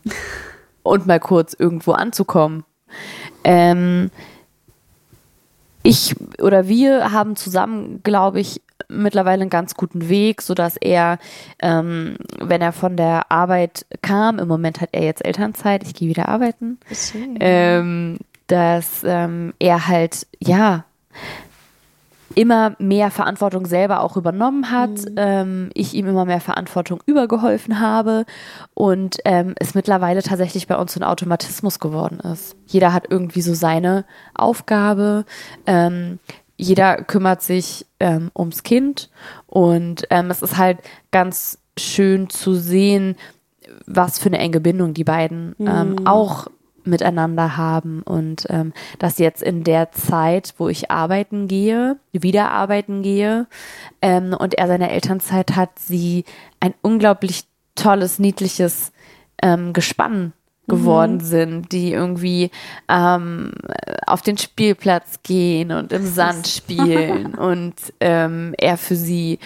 und 0.83 1.07
mal 1.07 1.19
kurz 1.19 1.55
irgendwo 1.57 1.93
anzukommen. 1.93 2.63
Ähm, 3.43 4.11
ich 5.83 6.15
oder 6.41 6.67
wir 6.67 7.11
haben 7.11 7.35
zusammen, 7.35 8.01
glaube 8.03 8.39
ich, 8.39 8.61
mittlerweile 8.89 9.41
einen 9.41 9.49
ganz 9.49 9.75
guten 9.75 10.09
Weg, 10.09 10.41
sodass 10.41 10.77
er, 10.77 11.17
ähm, 11.59 12.17
wenn 12.39 12.61
er 12.61 12.73
von 12.73 12.97
der 12.97 13.31
Arbeit 13.31 13.85
kam, 14.01 14.39
im 14.39 14.47
Moment 14.47 14.81
hat 14.81 14.89
er 14.91 15.03
jetzt 15.03 15.25
Elternzeit, 15.25 15.83
ich 15.83 15.93
gehe 15.93 16.09
wieder 16.09 16.29
arbeiten, 16.29 16.79
ähm, 17.39 18.17
dass 18.47 19.03
ähm, 19.03 19.53
er 19.59 19.87
halt, 19.87 20.27
ja, 20.39 20.85
immer 22.37 22.75
mehr 22.77 23.09
Verantwortung 23.09 23.65
selber 23.65 24.01
auch 24.01 24.15
übernommen 24.15 24.69
hat, 24.69 24.91
ähm, 25.15 25.71
ich 25.73 25.95
ihm 25.95 26.05
immer 26.05 26.23
mehr 26.23 26.39
Verantwortung 26.39 27.01
übergeholfen 27.07 27.79
habe 27.79 28.25
und 28.75 29.17
ähm, 29.25 29.55
es 29.57 29.73
mittlerweile 29.73 30.21
tatsächlich 30.21 30.67
bei 30.67 30.77
uns 30.77 30.95
ein 30.95 31.03
Automatismus 31.03 31.79
geworden 31.79 32.19
ist. 32.19 32.55
Jeder 32.67 32.93
hat 32.93 33.07
irgendwie 33.09 33.41
so 33.41 33.55
seine 33.55 34.05
Aufgabe, 34.35 35.25
ähm, 35.65 36.19
jeder 36.57 36.97
kümmert 36.97 37.41
sich 37.41 37.87
ähm, 37.99 38.29
ums 38.37 38.61
Kind 38.61 39.09
und 39.47 40.03
ähm, 40.11 40.29
es 40.29 40.43
ist 40.43 40.57
halt 40.57 40.77
ganz 41.09 41.57
schön 41.75 42.29
zu 42.29 42.53
sehen, 42.53 43.15
was 43.87 44.19
für 44.19 44.27
eine 44.27 44.37
enge 44.37 44.59
Bindung 44.59 44.93
die 44.93 45.03
beiden 45.03 45.55
ähm, 45.59 46.05
auch 46.05 46.45
miteinander 46.87 47.57
haben 47.57 48.01
und 48.01 48.47
ähm, 48.49 48.73
dass 48.99 49.17
jetzt 49.19 49.43
in 49.43 49.63
der 49.63 49.91
Zeit, 49.91 50.53
wo 50.57 50.69
ich 50.69 50.89
arbeiten 50.89 51.47
gehe, 51.47 51.97
wieder 52.11 52.51
arbeiten 52.51 53.03
gehe 53.03 53.47
ähm, 54.01 54.33
und 54.33 54.55
er 54.55 54.67
seine 54.67 54.91
Elternzeit 54.91 55.55
hat, 55.55 55.77
sie 55.79 56.25
ein 56.59 56.73
unglaublich 56.81 57.45
tolles, 57.75 58.19
niedliches 58.19 58.91
ähm, 59.41 59.73
Gespann 59.73 60.33
geworden 60.67 61.15
mhm. 61.15 61.21
sind, 61.21 61.71
die 61.71 61.93
irgendwie 61.93 62.51
ähm, 62.89 63.51
auf 64.05 64.21
den 64.21 64.37
Spielplatz 64.37 65.19
gehen 65.23 65.71
und 65.71 65.93
im 65.93 66.05
Sand 66.05 66.47
spielen 66.47 67.35
und 67.35 67.75
ähm, 67.99 68.53
er 68.57 68.77
für 68.77 68.95
sie 68.95 69.39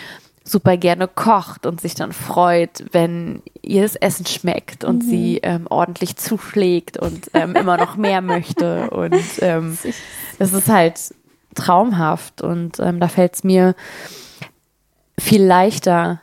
super 0.52 0.78
gerne 0.78 1.08
kocht 1.08 1.66
und 1.66 1.82
sich 1.82 1.96
dann 1.96 2.12
freut, 2.12 2.86
wenn 2.92 3.42
ihr 3.62 3.84
das 3.84 3.96
Essen 3.96 4.26
schmeckt 4.26 4.84
und 4.84 5.04
mhm. 5.04 5.10
sie 5.10 5.40
ähm, 5.44 5.66
ordentlich 5.70 6.18
zuschlägt 6.18 6.98
und 6.98 7.32
ähm, 7.34 7.56
immer 7.56 7.78
noch 7.78 7.96
mehr 7.96 8.22
möchte. 8.22 8.90
Und 8.90 9.24
ähm, 9.40 9.78
das 10.38 10.54
ist 10.54 10.68
halt 10.68 11.16
traumhaft 11.56 12.42
und 12.42 12.80
ähm, 12.80 13.00
da 13.00 13.08
fällt 13.08 13.36
es 13.36 13.44
mir 13.44 13.76
viel 15.18 15.44
leichter, 15.44 16.22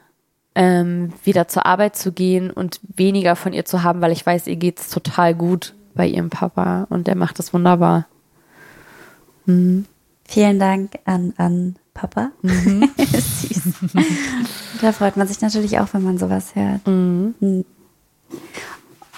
ähm, 0.54 1.12
wieder 1.24 1.48
zur 1.48 1.66
Arbeit 1.66 1.96
zu 1.96 2.12
gehen 2.12 2.50
und 2.50 2.80
weniger 2.82 3.36
von 3.36 3.52
ihr 3.52 3.64
zu 3.64 3.82
haben, 3.82 4.00
weil 4.00 4.12
ich 4.12 4.24
weiß, 4.24 4.46
ihr 4.46 4.56
geht 4.56 4.80
es 4.80 4.88
total 4.88 5.34
gut 5.34 5.74
bei 5.94 6.06
ihrem 6.06 6.30
Papa 6.30 6.86
und 6.90 7.06
der 7.06 7.14
macht 7.14 7.38
das 7.38 7.52
wunderbar. 7.52 8.06
Mhm. 9.46 9.86
Vielen 10.26 10.58
Dank 10.58 10.92
an, 11.06 11.32
an 11.38 11.76
Papa. 11.98 12.30
Mhm. 12.42 12.88
da 14.80 14.92
freut 14.92 15.16
man 15.16 15.26
sich 15.26 15.40
natürlich 15.40 15.80
auch, 15.80 15.88
wenn 15.92 16.04
man 16.04 16.16
sowas 16.16 16.54
hört. 16.54 16.87
Mhm. 16.87 17.34
mhm. 17.40 17.64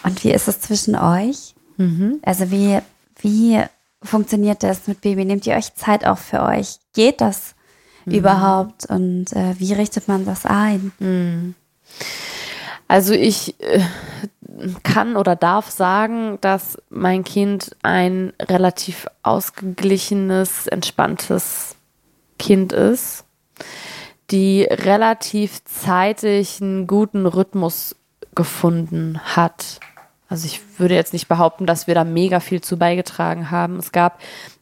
Und 0.02 0.24
wie 0.24 0.30
ist 0.30 0.48
es 0.48 0.60
zwischen 0.60 0.96
euch? 0.96 1.54
Mhm. 1.76 2.20
Also 2.22 2.50
wie, 2.50 2.78
wie 3.20 3.60
funktioniert 4.02 4.62
das 4.62 4.88
mit 4.88 5.02
Baby? 5.02 5.26
Nehmt 5.26 5.46
ihr 5.46 5.56
euch 5.56 5.74
Zeit 5.74 6.06
auch 6.06 6.16
für 6.16 6.40
euch? 6.42 6.78
Geht 6.94 7.20
das 7.20 7.54
mhm. 8.06 8.14
überhaupt? 8.14 8.86
Und 8.86 9.30
äh, 9.34 9.54
wie 9.58 9.74
richtet 9.74 10.08
man 10.08 10.24
das 10.24 10.46
ein? 10.46 10.92
Mhm. 11.00 11.54
Also 12.88 13.12
ich 13.12 13.60
äh, 13.60 13.82
kann 14.82 15.16
oder 15.16 15.36
darf 15.36 15.70
sagen, 15.70 16.38
dass 16.40 16.78
mein 16.88 17.24
Kind 17.24 17.76
ein 17.82 18.32
relativ 18.40 19.06
ausgeglichenes, 19.22 20.66
entspanntes 20.66 21.76
Kind 22.40 22.72
ist, 22.72 23.24
die 24.31 24.62
relativ 24.62 25.62
zeitig 25.64 26.61
einen 26.62 26.87
guten 26.87 27.26
Rhythmus 27.26 27.96
gefunden 28.35 29.20
hat. 29.22 29.79
Also 30.29 30.46
ich 30.46 30.61
würde 30.79 30.94
jetzt 30.94 31.12
nicht 31.12 31.29
behaupten, 31.29 31.66
dass 31.66 31.87
wir 31.87 31.94
da 31.94 32.05
mega 32.05 32.40
viel 32.40 32.62
zu 32.62 32.79
beigetragen 32.79 33.50
haben. 33.50 33.76
Es 33.76 33.92
gab 33.92 34.20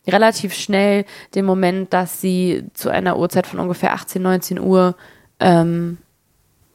relativ 0.09 0.55
schnell 0.55 1.05
den 1.37 1.45
Moment, 1.45 1.93
dass 1.93 2.21
sie 2.21 2.64
zu 2.75 2.88
einer 2.88 3.17
Uhrzeit 3.17 3.47
von 3.47 3.61
ungefähr 3.61 3.93
18, 3.93 4.21
19 4.21 4.59
Uhr 4.59 4.97
ähm, 5.38 5.99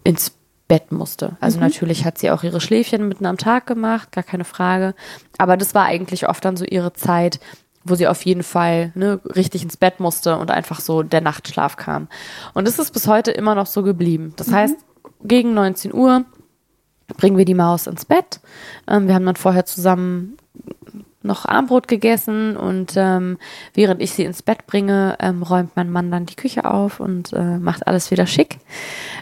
ins 0.06 0.32
Bett 0.70 0.94
musste. 0.94 1.36
Also 1.42 1.58
mhm. 1.58 1.66
natürlich 1.66 2.06
hat 2.06 2.18
sie 2.18 2.32
auch 2.32 2.44
ihre 2.44 2.62
Schläfchen 2.62 3.10
mitten 3.10 3.26
am 3.26 3.38
Tag 3.38 3.68
gemacht, 3.68 4.14
gar 4.14 4.24
keine 4.24 4.46
Frage. 4.46 4.96
Aber 5.38 5.58
das 5.58 5.76
war 5.76 5.86
eigentlich 5.86 6.30
oft 6.30 6.46
dann 6.46 6.56
so 6.56 6.64
ihre 6.64 6.94
Zeit, 6.94 7.42
wo 7.84 7.96
sie 7.96 8.08
auf 8.08 8.24
jeden 8.26 8.44
Fall 8.44 8.92
ne, 8.96 9.20
richtig 9.36 9.64
ins 9.64 9.78
Bett 9.78 10.00
musste 10.00 10.38
und 10.38 10.52
einfach 10.52 10.80
so 10.80 11.04
der 11.04 11.22
Nachtschlaf 11.22 11.76
kam. 11.76 12.08
Und 12.54 12.68
es 12.68 12.80
ist 12.80 12.92
bis 12.92 13.08
heute 13.08 13.32
immer 13.32 13.56
noch 13.56 13.68
so 13.68 13.84
geblieben. 13.84 14.34
Das 14.38 14.48
mhm. 14.48 14.56
heißt, 14.56 14.76
gegen 15.24 15.54
19 15.54 15.94
Uhr 15.94 16.26
bringen 17.18 17.38
wir 17.38 17.46
die 17.46 17.54
Maus 17.54 17.88
ins 17.88 18.06
Bett. 18.06 18.40
Ähm, 18.88 19.08
wir 19.08 19.16
haben 19.16 19.26
dann 19.26 19.36
vorher 19.36 19.66
zusammen 19.66 20.38
noch 21.24 21.46
Armbrot 21.46 21.88
gegessen 21.88 22.58
und 22.58 22.94
ähm, 22.98 23.38
während 23.74 24.02
ich 24.02 24.12
sie 24.12 24.26
ins 24.26 24.42
Bett 24.42 24.68
bringe, 24.68 25.16
ähm, 25.20 25.42
räumt 25.42 25.72
mein 25.76 25.90
Mann 25.90 26.12
dann 26.12 26.26
die 26.26 26.36
Küche 26.36 26.66
auf 26.66 27.00
und 27.00 27.32
äh, 27.34 27.58
macht 27.58 27.88
alles 27.88 28.12
wieder 28.12 28.28
schick. 28.28 28.58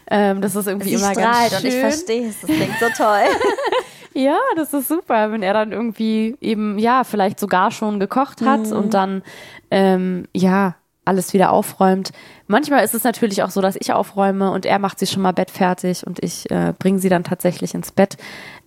Ähm, 0.10 0.41
das 0.41 0.56
ist 0.56 0.67
irgendwie 0.67 0.89
sie 0.89 0.95
immer 0.95 1.13
ganz 1.13 1.50
schön. 1.50 1.58
und 1.58 1.65
ich 1.65 1.80
verstehe 1.80 2.30
es. 2.30 2.41
Das 2.41 2.50
klingt 2.50 2.80
so 2.80 2.88
toll. 2.97 3.24
Ja, 4.13 4.38
das 4.56 4.74
ist 4.74 4.88
super, 4.88 5.32
wenn 5.32 5.41
er 5.41 5.54
dann 5.54 5.71
irgendwie 5.71 6.36
eben, 6.41 6.78
ja, 6.78 7.04
vielleicht 7.04 7.39
sogar 7.39 7.71
schon 7.71 8.00
gekocht 8.00 8.41
hat 8.41 8.67
mhm. 8.67 8.74
und 8.74 8.93
dann, 8.93 9.24
ähm, 9.69 10.28
ja, 10.34 10.76
alles 11.06 11.34
wieder 11.34 11.52
aufräumt. 11.52 12.12
Manchmal 12.47 12.84
ist 12.84 12.93
es 12.93 13.04
natürlich 13.04 13.41
auch 13.41 13.50
so, 13.50 13.62
dass 13.62 13.76
ich 13.76 13.91
aufräume 13.91 14.52
und 14.52 14.65
er 14.65 14.80
macht 14.80 15.00
sich 15.00 15.10
schon 15.10 15.24
mal 15.24 15.32
Bett 15.32 15.50
fertig 15.50 16.06
und 16.06 16.24
ich 16.24 16.50
äh, 16.52 16.74
bringe 16.78 17.00
sie 17.00 17.10
dann 17.10 17.24
tatsächlich 17.24 17.74
ins 17.74 17.91
Bett. 17.91 18.17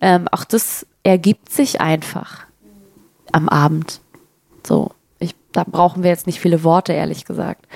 Ähm, 0.01 0.27
auch 0.31 0.43
das 0.43 0.85
ergibt 1.03 1.51
sich 1.51 1.79
einfach 1.79 2.45
am 3.31 3.47
Abend. 3.47 4.01
So, 4.65 4.91
ich, 5.19 5.35
da 5.53 5.63
brauchen 5.63 6.03
wir 6.03 6.09
jetzt 6.09 6.27
nicht 6.27 6.39
viele 6.39 6.63
Worte, 6.63 6.93
ehrlich 6.93 7.25
gesagt. 7.25 7.67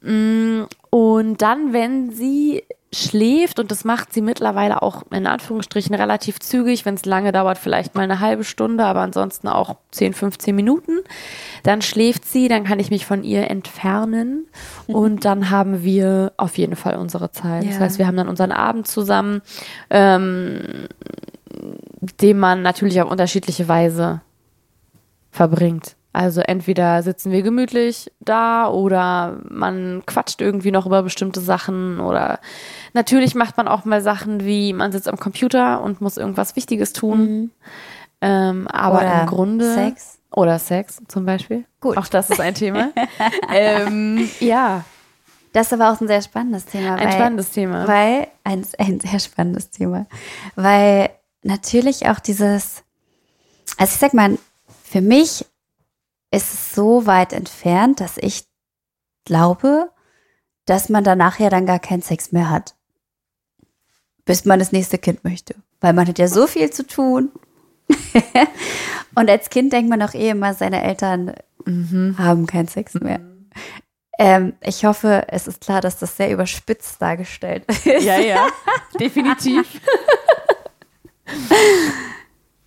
Mm, 0.00 0.62
und 0.90 1.40
dann, 1.40 1.72
wenn 1.72 2.10
sie 2.10 2.64
schläft 2.92 3.60
und 3.60 3.70
das 3.70 3.84
macht 3.84 4.14
sie 4.14 4.22
mittlerweile 4.22 4.80
auch 4.80 5.02
in 5.10 5.26
Anführungsstrichen 5.26 5.94
relativ 5.94 6.40
zügig, 6.40 6.86
wenn 6.86 6.94
es 6.94 7.04
lange 7.04 7.32
dauert, 7.32 7.58
vielleicht 7.58 7.94
mal 7.94 8.02
eine 8.02 8.20
halbe 8.20 8.44
Stunde, 8.44 8.84
aber 8.84 9.00
ansonsten 9.00 9.46
auch 9.48 9.76
10, 9.90 10.14
15 10.14 10.56
Minuten. 10.56 11.00
Dann 11.64 11.82
schläft 11.82 12.24
sie, 12.24 12.48
dann 12.48 12.64
kann 12.64 12.80
ich 12.80 12.90
mich 12.90 13.04
von 13.04 13.24
ihr 13.24 13.50
entfernen 13.50 14.46
und 14.86 15.26
dann 15.26 15.50
haben 15.50 15.84
wir 15.84 16.32
auf 16.38 16.56
jeden 16.56 16.76
Fall 16.76 16.96
unsere 16.96 17.30
Zeit. 17.30 17.64
Ja. 17.64 17.70
Das 17.70 17.80
heißt, 17.80 17.98
wir 17.98 18.06
haben 18.06 18.16
dann 18.16 18.28
unseren 18.28 18.52
Abend 18.52 18.88
zusammen, 18.88 19.42
ähm, 19.90 20.88
den 22.22 22.38
man 22.38 22.62
natürlich 22.62 23.02
auf 23.02 23.10
unterschiedliche 23.10 23.68
Weise 23.68 24.22
verbringt. 25.30 25.97
Also 26.18 26.40
entweder 26.40 27.04
sitzen 27.04 27.30
wir 27.30 27.42
gemütlich 27.42 28.10
da 28.18 28.68
oder 28.68 29.38
man 29.48 30.02
quatscht 30.04 30.40
irgendwie 30.40 30.72
noch 30.72 30.84
über 30.84 31.04
bestimmte 31.04 31.40
Sachen 31.40 32.00
oder 32.00 32.40
natürlich 32.92 33.36
macht 33.36 33.56
man 33.56 33.68
auch 33.68 33.84
mal 33.84 34.00
Sachen 34.00 34.44
wie 34.44 34.72
man 34.72 34.90
sitzt 34.90 35.06
am 35.06 35.20
Computer 35.20 35.80
und 35.80 36.00
muss 36.00 36.16
irgendwas 36.16 36.56
Wichtiges 36.56 36.92
tun. 36.92 37.20
Mhm. 37.20 37.50
Ähm, 38.20 38.66
aber 38.66 38.98
oder 38.98 39.20
im 39.20 39.26
Grunde 39.28 39.72
Sex 39.72 40.18
oder 40.32 40.58
Sex 40.58 41.00
zum 41.06 41.24
Beispiel. 41.24 41.66
Gut. 41.80 41.96
Auch 41.96 42.08
das 42.08 42.30
ist 42.30 42.40
ein 42.40 42.54
Thema. 42.54 42.90
ähm, 43.54 44.28
ja. 44.40 44.84
Das 45.52 45.68
ist 45.68 45.80
aber 45.80 45.92
auch 45.92 46.00
ein 46.00 46.08
sehr 46.08 46.22
spannendes 46.22 46.64
Thema. 46.64 46.96
Ein 46.96 47.06
weil, 47.06 47.12
spannendes 47.12 47.50
Thema. 47.52 47.86
Weil, 47.86 48.26
ein, 48.42 48.66
ein 48.78 48.98
sehr 48.98 49.20
spannendes 49.20 49.70
Thema. 49.70 50.06
Weil 50.56 51.10
natürlich 51.44 52.08
auch 52.08 52.18
dieses, 52.18 52.82
also 53.76 53.92
ich 53.92 54.00
sag 54.00 54.14
mal, 54.14 54.36
für 54.82 55.00
mich 55.00 55.44
ist 56.30 56.52
es 56.52 56.74
so 56.74 57.06
weit 57.06 57.32
entfernt, 57.32 58.00
dass 58.00 58.18
ich 58.18 58.46
glaube, 59.24 59.90
dass 60.64 60.88
man 60.88 61.04
danach 61.04 61.38
ja 61.38 61.48
dann 61.50 61.66
gar 61.66 61.78
keinen 61.78 62.02
Sex 62.02 62.32
mehr 62.32 62.50
hat. 62.50 62.74
Bis 64.24 64.44
man 64.44 64.58
das 64.58 64.72
nächste 64.72 64.98
Kind 64.98 65.24
möchte. 65.24 65.54
Weil 65.80 65.94
man 65.94 66.06
hat 66.06 66.18
ja 66.18 66.28
so 66.28 66.46
viel 66.46 66.70
zu 66.70 66.86
tun. 66.86 67.30
Und 69.14 69.30
als 69.30 69.48
Kind 69.48 69.72
denkt 69.72 69.88
man 69.88 70.02
auch 70.02 70.12
eh 70.12 70.30
immer, 70.30 70.52
seine 70.52 70.82
Eltern 70.82 71.34
mhm. 71.64 72.16
haben 72.18 72.46
keinen 72.46 72.68
Sex 72.68 72.94
mehr. 72.94 73.20
Ähm, 74.18 74.54
ich 74.60 74.84
hoffe, 74.84 75.24
es 75.28 75.46
ist 75.46 75.60
klar, 75.60 75.80
dass 75.80 75.98
das 75.98 76.16
sehr 76.16 76.32
überspitzt 76.32 77.00
dargestellt 77.00 77.64
ist. 77.68 77.84
Ja, 77.84 78.18
ja, 78.18 78.48
definitiv. 78.98 79.80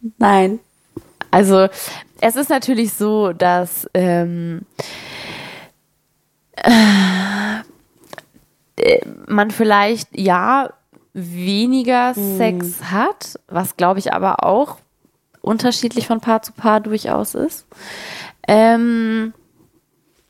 Nein. 0.17 0.59
Also 1.31 1.67
es 2.19 2.35
ist 2.35 2.49
natürlich 2.49 2.93
so, 2.93 3.33
dass 3.33 3.89
ähm, 3.93 4.61
äh, 6.55 7.61
man 9.27 9.49
vielleicht 9.49 10.09
ja 10.17 10.73
weniger 11.13 12.17
mhm. 12.17 12.37
Sex 12.37 12.83
hat, 12.91 13.39
was 13.47 13.77
glaube 13.77 13.99
ich 13.99 14.13
aber 14.13 14.43
auch 14.43 14.77
unterschiedlich 15.41 16.05
von 16.05 16.19
Paar 16.19 16.41
zu 16.41 16.51
Paar 16.51 16.81
durchaus 16.81 17.33
ist. 17.33 17.65
Ähm, 18.47 19.33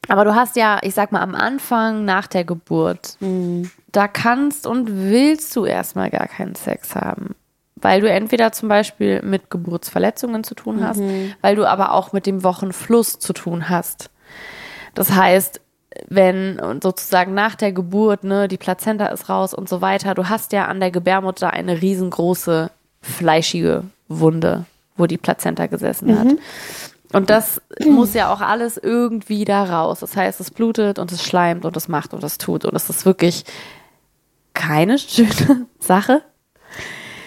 aber 0.08 0.26
du 0.26 0.36
hast 0.36 0.56
ja, 0.56 0.80
ich 0.82 0.94
sag 0.94 1.12
mal, 1.12 1.22
am 1.22 1.36
Anfang 1.36 2.06
nach 2.06 2.28
der 2.28 2.44
Geburt, 2.44 3.18
mhm. 3.20 3.70
da 3.92 4.08
kannst 4.08 4.66
und 4.66 4.90
willst 4.90 5.56
du 5.56 5.66
erstmal 5.66 6.10
gar 6.10 6.28
keinen 6.28 6.56
Sex 6.56 6.96
haben 6.96 7.36
weil 7.82 8.02
du 8.02 8.10
entweder 8.10 8.52
zum 8.52 8.70
Beispiel 8.70 9.22
mit 9.22 9.50
Geburtsverletzungen 9.50 10.44
zu 10.44 10.56
tun 10.56 10.84
hast, 10.86 11.00
mhm. 11.00 11.34
weil 11.42 11.56
du 11.56 11.66
aber 11.66 11.92
auch 11.92 12.14
mit 12.14 12.26
dem 12.26 12.44
Wochenfluss 12.44 13.20
zu 13.20 13.34
tun 13.34 13.70
hast. 13.70 14.10
Das 14.94 15.12
heißt, 15.12 15.62
wenn 16.08 16.60
sozusagen 16.82 17.34
nach 17.34 17.56
der 17.56 17.72
Geburt, 17.72 18.24
ne, 18.24 18.48
die 18.48 18.58
Plazenta 18.58 19.08
ist 19.08 19.30
raus 19.30 19.54
und 19.54 19.68
so 19.68 19.82
weiter, 19.82 20.14
du 20.14 20.30
hast 20.30 20.54
ja 20.54 20.66
an 20.66 20.80
der 20.80 20.92
Gebärmutter 20.92 21.52
eine 21.52 21.82
riesengroße 21.82 22.72
fleischige 23.02 23.84
Wunde, 24.08 24.66
wo 24.96 25.08
die 25.08 25.18
Plazenta 25.18 25.68
gesessen 25.68 26.18
hat. 26.18 26.26
Mhm. 26.26 26.40
Und 27.14 27.30
das 27.30 27.62
muss 27.86 28.14
ja 28.14 28.32
auch 28.32 28.40
alles 28.40 28.78
irgendwie 28.78 29.44
da 29.44 29.66
raus. 29.66 30.00
Das 30.00 30.16
heißt, 30.16 30.40
es 30.40 30.50
blutet 30.50 30.98
und 30.98 31.12
es 31.12 31.24
schleimt 31.24 31.66
und 31.66 31.76
es 31.76 31.90
macht 31.90 32.14
und 32.14 32.24
es 32.24 32.38
tut. 32.38 32.64
Und 32.64 32.74
es 32.74 32.90
ist 32.90 33.06
wirklich 33.06 33.44
keine 34.54 34.98
schöne 34.98 35.68
Sache. 35.80 36.22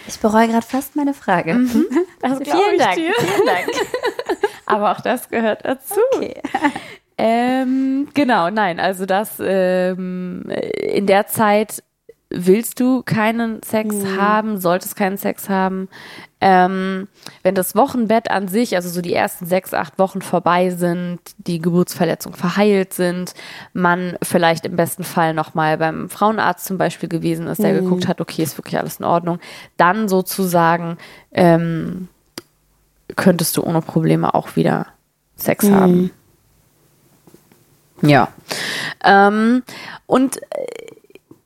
Ich 0.07 0.19
bereue 0.21 0.49
gerade 0.49 0.67
fast 0.67 0.97
meine 0.97 1.15
Frage. 1.15 1.55
Mhm. 1.55 1.87
Also 2.23 2.43
vielen 2.43 2.79
Dank. 2.79 2.95
Dir. 2.95 3.13
Vielen 3.19 3.47
Dank. 3.47 3.69
Aber 4.67 4.93
auch 4.93 5.01
das 5.03 5.29
gehört 5.29 5.63
dazu. 5.67 6.01
Okay. 6.15 6.41
Ähm, 7.19 8.09
genau, 8.15 8.49
nein, 8.49 8.81
also 8.81 9.05
das 9.05 9.37
ähm, 9.41 10.49
in 10.49 11.07
der 11.07 11.27
Zeit 11.27 11.83
willst 12.37 12.81
du 12.81 13.03
keinen 13.03 13.63
Sex 13.63 13.95
Mhm. 13.97 14.17
haben, 14.17 14.59
solltest 14.61 14.97
keinen 14.97 15.17
Sex 15.17 15.49
haben. 15.49 15.89
Ähm, 16.41 17.09
wenn 17.43 17.55
das 17.55 17.75
Wochenbett 17.75 18.31
an 18.31 18.49
sich, 18.49 18.77
also 18.77 18.89
so 18.91 19.01
die 19.01 19.15
ersten 19.15 19.47
sechs, 19.47 19.73
acht 19.73 19.99
Wochen 19.99 20.21
vorbei 20.21 20.71
sind, 20.71 21.21
die 21.39 21.59
Geburtsverletzungen 21.59 22.37
verheilt 22.39 22.93
sind, 22.93 23.35
man 23.73 24.19
vielleicht 24.23 24.67
im 24.67 24.77
besten 24.77 25.05
Fall 25.05 25.33
nochmal 25.33 25.79
beim 25.79 26.11
Frauenarzt 26.11 26.67
zum 26.67 26.77
Beispiel 26.77 27.09
gewesen 27.09 27.47
ist, 27.47 27.63
der 27.63 27.73
Mhm. 27.73 27.85
geguckt 27.85 28.09
hat, 28.09 28.21
okay, 28.21 28.43
ist 28.43 28.59
wirklich 28.59 28.79
alles 28.79 28.99
in 28.99 29.07
Ordnung, 29.07 29.39
dann 29.79 30.09
sozusagen 30.09 30.99
ähm, 31.33 32.09
könntest 33.17 33.57
du 33.57 33.63
ohne 33.63 33.81
Probleme 33.81 34.35
auch 34.35 34.57
wieder 34.57 34.87
Sex 35.37 35.65
Mhm. 35.67 35.75
haben. 35.75 36.11
Ja. 38.03 38.29
Ähm, 39.03 39.63
und 40.07 40.37
äh, 40.37 40.43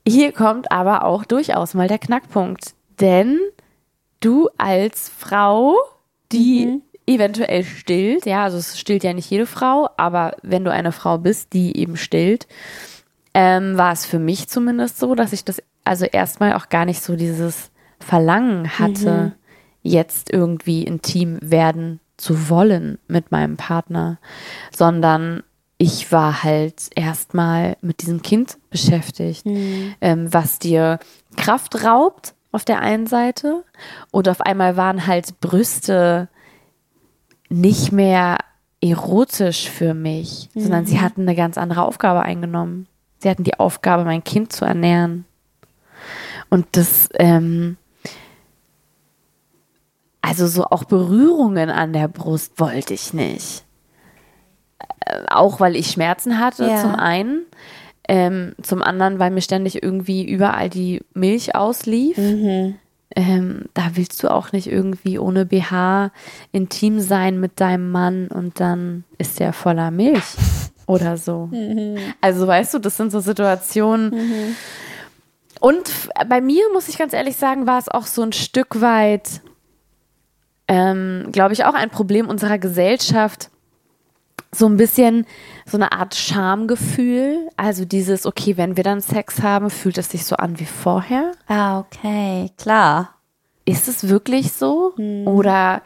hier 0.07 0.31
kommt 0.31 0.71
aber 0.71 1.03
auch 1.03 1.25
durchaus 1.25 1.73
mal 1.73 1.87
der 1.87 1.99
Knackpunkt. 1.99 2.73
Denn 2.99 3.39
du 4.19 4.49
als 4.57 5.09
Frau, 5.09 5.75
die 6.31 6.81
eventuell 7.05 7.63
stillt, 7.63 8.25
ja, 8.25 8.43
also 8.43 8.57
es 8.57 8.79
stillt 8.79 9.03
ja 9.03 9.13
nicht 9.13 9.29
jede 9.29 9.45
Frau, 9.45 9.89
aber 9.97 10.35
wenn 10.43 10.63
du 10.63 10.71
eine 10.71 10.91
Frau 10.91 11.17
bist, 11.17 11.53
die 11.53 11.75
eben 11.77 11.97
stillt, 11.97 12.47
ähm, 13.33 13.77
war 13.77 13.93
es 13.93 14.05
für 14.05 14.19
mich 14.19 14.47
zumindest 14.47 14.99
so, 14.99 15.15
dass 15.15 15.33
ich 15.33 15.43
das 15.43 15.61
also 15.83 16.05
erstmal 16.05 16.53
auch 16.53 16.69
gar 16.69 16.85
nicht 16.85 17.01
so 17.01 17.15
dieses 17.15 17.71
Verlangen 17.99 18.77
hatte, 18.77 19.33
jetzt 19.81 20.31
irgendwie 20.31 20.83
intim 20.83 21.39
werden 21.41 21.99
zu 22.17 22.49
wollen 22.49 22.99
mit 23.07 23.31
meinem 23.31 23.57
Partner, 23.57 24.19
sondern 24.75 25.43
ich 25.81 26.11
war 26.11 26.43
halt 26.43 26.89
erstmal 26.93 27.77
mit 27.81 28.01
diesem 28.01 28.21
Kind 28.21 28.57
beschäftigt, 28.69 29.45
ähm, 30.01 30.31
was 30.31 30.59
dir 30.59 30.99
Kraft 31.37 31.83
raubt 31.85 32.35
auf 32.51 32.65
der 32.65 32.81
einen 32.81 33.07
Seite 33.07 33.63
und 34.11 34.27
auf 34.27 34.41
einmal 34.41 34.75
waren 34.75 35.07
halt 35.07 35.39
Brüste 35.39 36.27
nicht 37.47 37.93
mehr 37.93 38.39
erotisch 38.81 39.69
für 39.69 39.93
mich, 39.93 40.49
sondern 40.53 40.85
sie 40.85 40.99
hatten 40.99 41.21
eine 41.21 41.35
ganz 41.35 41.57
andere 41.57 41.83
Aufgabe 41.83 42.21
eingenommen. 42.21 42.87
Sie 43.19 43.29
hatten 43.29 43.43
die 43.43 43.59
Aufgabe, 43.59 44.03
mein 44.03 44.23
Kind 44.23 44.51
zu 44.51 44.65
ernähren. 44.65 45.25
Und 46.49 46.65
das, 46.73 47.09
ähm, 47.13 47.77
also 50.21 50.47
so 50.47 50.65
auch 50.65 50.83
Berührungen 50.83 51.69
an 51.69 51.93
der 51.93 52.07
Brust 52.09 52.59
wollte 52.59 52.93
ich 52.93 53.13
nicht. 53.13 53.63
Auch 55.29 55.59
weil 55.59 55.75
ich 55.75 55.91
Schmerzen 55.91 56.39
hatte, 56.39 56.65
Ja. 56.67 56.77
zum 56.81 56.95
einen. 56.95 57.41
Ähm, 58.07 58.53
zum 58.61 58.81
anderen, 58.81 59.19
weil 59.19 59.29
mir 59.31 59.41
ständig 59.41 59.83
irgendwie 59.83 60.23
überall 60.27 60.69
die 60.69 61.01
Milch 61.13 61.53
auslief. 61.55 62.17
Ähm, 62.17 63.65
da 63.73 63.83
willst 63.93 64.21
du 64.23 64.29
auch 64.29 64.51
nicht 64.51 64.67
irgendwie 64.67 65.17
ohne 65.19 65.45
BH 65.45 66.11
intim 66.51 66.99
sein 66.99 67.39
mit 67.39 67.59
deinem 67.59 67.91
Mann 67.91 68.27
und 68.27 68.59
dann 68.59 69.03
ist 69.17 69.39
der 69.39 69.51
voller 69.53 69.89
Milch 69.91 70.23
oder 70.87 71.17
so. 71.17 71.49
Also 72.21 72.47
weißt 72.47 72.73
du, 72.75 72.79
das 72.79 72.97
sind 72.97 73.11
so 73.11 73.19
Situationen. 73.19 74.55
Und 75.59 75.89
f- 75.89 76.09
bei 76.27 76.39
mir, 76.41 76.63
muss 76.73 76.87
ich 76.87 76.97
ganz 76.97 77.13
ehrlich 77.13 77.35
sagen, 77.35 77.67
war 77.67 77.77
es 77.79 77.89
auch 77.89 78.05
so 78.05 78.21
ein 78.23 78.31
Stück 78.31 78.79
weit, 78.81 79.41
ähm, 80.67 81.27
glaube 81.31 81.53
ich, 81.53 81.65
auch 81.65 81.73
ein 81.73 81.89
Problem 81.89 82.27
unserer 82.27 82.57
Gesellschaft. 82.57 83.49
So 84.51 84.67
ein 84.67 84.77
bisschen 84.77 85.25
so 85.65 85.77
eine 85.77 85.91
Art 85.91 86.15
Schamgefühl. 86.15 87.49
Also 87.55 87.85
dieses, 87.85 88.25
okay, 88.25 88.57
wenn 88.57 88.77
wir 88.77 88.83
dann 88.83 89.01
Sex 89.01 89.41
haben, 89.41 89.69
fühlt 89.69 89.97
es 89.97 90.09
sich 90.09 90.25
so 90.25 90.35
an 90.35 90.59
wie 90.59 90.65
vorher. 90.65 91.33
Ah, 91.47 91.79
okay, 91.79 92.51
klar. 92.57 93.15
Ist 93.65 93.87
es 93.87 94.09
wirklich 94.09 94.51
so? 94.51 94.93
Oder 95.25 95.83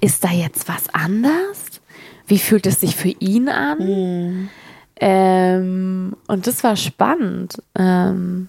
ist 0.00 0.24
da 0.24 0.30
jetzt 0.30 0.68
was 0.68 0.92
anders? 0.92 1.80
Wie 2.26 2.38
fühlt 2.38 2.66
es 2.66 2.80
sich 2.80 2.96
für 2.96 3.08
ihn 3.08 3.48
an? 3.48 4.50
Ähm, 4.96 6.16
und 6.26 6.46
das 6.46 6.62
war 6.62 6.76
spannend. 6.76 7.62
Ähm, 7.74 8.48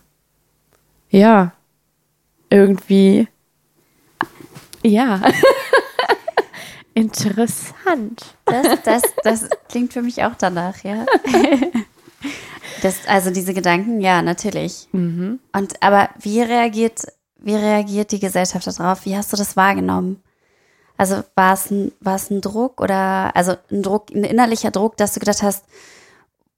ja, 1.10 1.54
irgendwie. 2.50 3.28
Ja. 4.84 5.22
Interessant. 6.96 8.36
Das, 8.46 8.82
das, 8.84 9.02
das 9.24 9.50
klingt 9.70 9.94
für 9.94 10.02
mich 10.02 10.24
auch 10.24 10.36
danach, 10.36 10.84
ja. 10.84 11.06
Das, 12.82 13.08
also 13.08 13.32
diese 13.32 13.54
Gedanken, 13.54 14.02
ja, 14.02 14.22
natürlich. 14.22 14.88
Und 15.54 15.82
aber 15.82 16.10
wie 16.20 16.42
reagiert, 16.42 17.02
wie 17.38 17.56
reagiert 17.56 18.12
die 18.12 18.20
Gesellschaft 18.20 18.68
darauf? 18.68 19.06
Wie 19.06 19.16
hast 19.16 19.32
du 19.34 19.38
das 19.38 19.56
wahrgenommen? 19.56 20.22
Also 20.98 21.24
war 21.36 21.54
es 21.54 21.72
ein, 21.72 21.92
war 22.00 22.16
es 22.16 22.30
ein 22.30 22.42
Druck 22.42 22.82
oder 22.82 23.36
also 23.36 23.56
ein 23.72 23.82
Druck, 23.82 24.12
ein 24.12 24.24
innerlicher 24.24 24.72
Druck, 24.72 24.98
dass 24.98 25.14
du 25.14 25.20
gedacht 25.20 25.42
hast, 25.42 25.66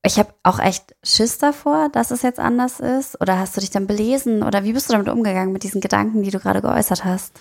ich 0.04 0.20
habe 0.20 0.34
auch 0.44 0.60
echt 0.60 0.96
Schiss 1.04 1.38
davor, 1.38 1.90
dass 1.90 2.12
es 2.12 2.22
jetzt 2.22 2.40
anders 2.40 2.80
ist? 2.80 3.20
Oder 3.22 3.40
hast 3.40 3.56
du 3.56 3.62
dich 3.62 3.72
dann 3.72 3.88
belesen? 3.88 4.44
Oder 4.44 4.64
wie 4.64 4.74
bist 4.74 4.90
du 4.90 4.94
damit 4.94 5.10
umgegangen 5.10 5.54
mit 5.54 5.64
diesen 5.64 5.82
Gedanken, 5.82 6.24
die 6.24 6.32
du 6.32 6.40
gerade 6.40 6.62
geäußert 6.62 7.04
hast? 7.04 7.34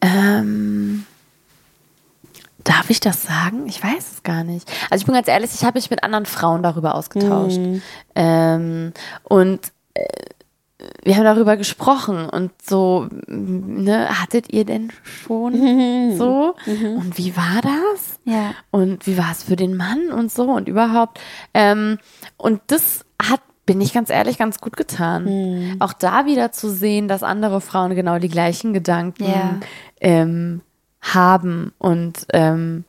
Ähm, 0.00 1.06
darf 2.64 2.90
ich 2.90 3.00
das 3.00 3.22
sagen? 3.22 3.66
Ich 3.66 3.82
weiß 3.82 4.12
es 4.12 4.22
gar 4.22 4.44
nicht. 4.44 4.70
Also 4.90 5.02
ich 5.02 5.06
bin 5.06 5.14
ganz 5.14 5.28
ehrlich, 5.28 5.50
ich 5.54 5.64
habe 5.64 5.78
mich 5.78 5.90
mit 5.90 6.02
anderen 6.04 6.26
Frauen 6.26 6.62
darüber 6.62 6.94
ausgetauscht. 6.94 7.58
Ähm, 8.14 8.92
und 9.24 9.60
äh, 9.94 10.04
wir 11.04 11.16
haben 11.16 11.24
darüber 11.24 11.56
gesprochen 11.56 12.28
und 12.28 12.50
so, 12.60 13.06
ne, 13.28 14.08
hattet 14.20 14.52
ihr 14.52 14.64
denn 14.64 14.90
schon 15.04 16.16
so? 16.16 16.56
Und 16.66 17.18
wie 17.18 17.36
war 17.36 17.60
das? 17.62 18.18
Ja. 18.24 18.52
Und 18.72 19.06
wie 19.06 19.16
war 19.16 19.30
es 19.30 19.44
für 19.44 19.54
den 19.56 19.76
Mann 19.76 20.10
und 20.10 20.32
so 20.32 20.44
und 20.50 20.68
überhaupt. 20.68 21.20
Ähm, 21.54 21.98
und 22.36 22.60
das 22.66 23.04
hat, 23.22 23.40
bin 23.64 23.80
ich 23.80 23.92
ganz 23.92 24.10
ehrlich, 24.10 24.38
ganz 24.38 24.60
gut 24.60 24.76
getan. 24.76 25.76
Auch 25.78 25.92
da 25.92 26.26
wieder 26.26 26.50
zu 26.50 26.68
sehen, 26.68 27.06
dass 27.06 27.22
andere 27.22 27.60
Frauen 27.60 27.94
genau 27.94 28.18
die 28.18 28.28
gleichen 28.28 28.72
Gedanken 28.72 29.22
Ja. 29.24 29.60
ähm, 30.00 30.62
haben 31.02 31.72
und 31.78 32.26
ähm, 32.32 32.84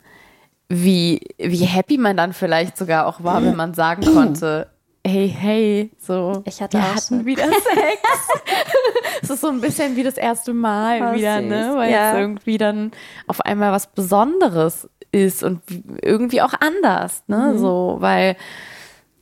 wie, 0.68 1.20
wie 1.38 1.64
happy 1.66 1.98
man 1.98 2.16
dann 2.16 2.32
vielleicht 2.32 2.76
sogar 2.76 3.06
auch 3.06 3.22
war, 3.22 3.42
wenn 3.42 3.56
man 3.56 3.74
sagen 3.74 4.02
konnte, 4.14 4.68
hey, 5.06 5.28
hey, 5.28 5.90
so, 5.98 6.42
Ich 6.46 6.62
hatte 6.62 6.78
wir 6.78 6.88
hatten 6.94 7.00
schon. 7.18 7.26
wieder 7.26 7.44
Sex. 7.44 7.58
Es 9.22 9.30
ist 9.30 9.40
so 9.40 9.48
ein 9.48 9.60
bisschen 9.60 9.96
wie 9.96 10.02
das 10.02 10.16
erste 10.18 10.52
Mal 10.52 11.00
Oh, 11.02 11.16
wieder, 11.16 11.40
süß. 11.40 11.48
ne? 11.48 11.72
Weil 11.76 11.90
Ja. 11.92 12.12
es 12.12 12.18
irgendwie 12.18 12.58
dann 12.58 12.90
auf 13.26 13.40
einmal 13.40 13.72
was 13.72 13.86
Besonderes 13.86 14.88
ist 15.12 15.42
und 15.42 15.62
irgendwie 16.02 16.42
auch 16.42 16.52
anders, 16.60 17.22
ne? 17.26 17.52
Mhm. 17.54 17.58
So, 17.58 17.96
weil, 18.00 18.36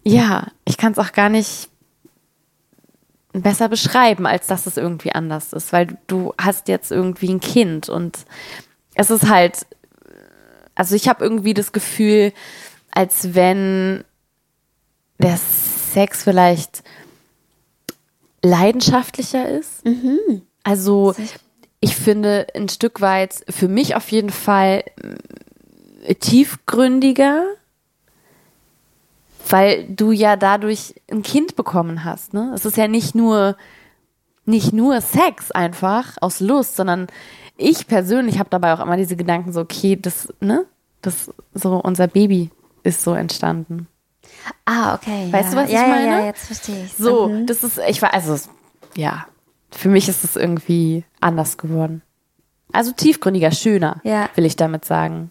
ja, 0.03 0.49
ich 0.65 0.77
kann 0.77 0.93
es 0.93 0.99
auch 0.99 1.13
gar 1.13 1.29
nicht 1.29 1.69
besser 3.33 3.69
beschreiben, 3.69 4.27
als 4.27 4.47
dass 4.49 4.67
es 4.67 4.77
irgendwie 4.77 5.13
anders 5.15 5.53
ist, 5.53 5.73
weil 5.73 5.97
du 6.09 6.35
hast 6.41 6.67
jetzt 6.69 6.91
irgendwie 6.91 7.31
ein 7.33 7.41
Kind 7.41 7.89
und 7.89 8.19
es 8.95 9.11
ist 9.11 9.29
halt, 9.29 9.67
also 10.75 10.95
ich 10.95 11.09
habe 11.09 11.25
irgendwie 11.25 11.55
das 11.55 11.73
Gefühl, 11.73 12.33
als 12.91 13.35
wenn 13.35 14.05
der 15.19 15.37
Sex 15.37 16.25
vielleicht 16.25 16.83
leidenschaftlicher 18.43 19.49
ist. 19.49 19.85
Also 20.63 21.15
ich 21.81 21.97
finde 21.97 22.47
ein 22.55 22.69
Stück 22.69 23.01
weit 23.01 23.45
für 23.49 23.69
mich 23.69 23.95
auf 23.97 24.11
jeden 24.11 24.31
Fall 24.31 24.85
tiefgründiger, 26.21 27.45
weil 29.49 29.85
du 29.89 30.13
ja 30.13 30.37
dadurch 30.37 30.95
ein 31.11 31.23
Kind 31.23 31.57
bekommen 31.57 32.05
hast. 32.05 32.35
Ne? 32.35 32.53
Es 32.55 32.65
ist 32.65 32.77
ja 32.77 32.89
nicht 32.89 33.15
nur 33.15 33.57
nicht 34.45 34.73
nur 34.73 35.01
Sex 35.01 35.53
einfach 35.53 36.17
aus 36.21 36.41
Lust, 36.41 36.75
sondern 36.77 37.07
ich 37.57 37.87
persönlich 37.87 38.39
habe 38.39 38.51
dabei 38.51 38.73
auch 38.75 38.81
immer 38.81 38.97
diese 38.97 39.17
Gedanken 39.17 39.53
so, 39.53 39.61
okay, 39.61 39.97
das, 40.01 40.33
ne, 40.41 40.65
das 41.03 41.31
so 41.55 41.77
unser 41.77 42.07
Baby 42.09 42.51
ist 42.83 43.03
so 43.03 43.15
entstanden. 43.15 43.87
Ah, 44.65 44.95
okay. 44.95 45.29
Weißt 45.31 45.53
ja. 45.53 45.59
du, 45.59 45.63
was 45.63 45.69
ich 45.69 45.75
ja, 45.75 45.83
Ja, 45.83 45.89
meine? 45.89 46.07
ja, 46.07 46.25
jetzt 46.27 46.47
verstehe 46.47 46.85
ich. 46.85 46.95
So, 46.95 47.45
das 47.47 47.63
ist, 47.65 47.79
ich 47.89 48.01
war, 48.03 48.15
also, 48.15 48.37
ja, 48.97 49.27
für 49.71 49.89
mich 49.89 50.09
ist 50.09 50.25
es 50.25 50.37
irgendwie 50.37 51.05
anders 51.21 51.57
geworden. 51.59 52.03
Also 52.73 52.93
tiefgründiger, 52.93 53.51
schöner, 53.53 54.01
Ja. 54.05 54.29
will 54.35 54.45
ich 54.47 54.57
damit 54.57 54.85
sagen. 54.85 55.31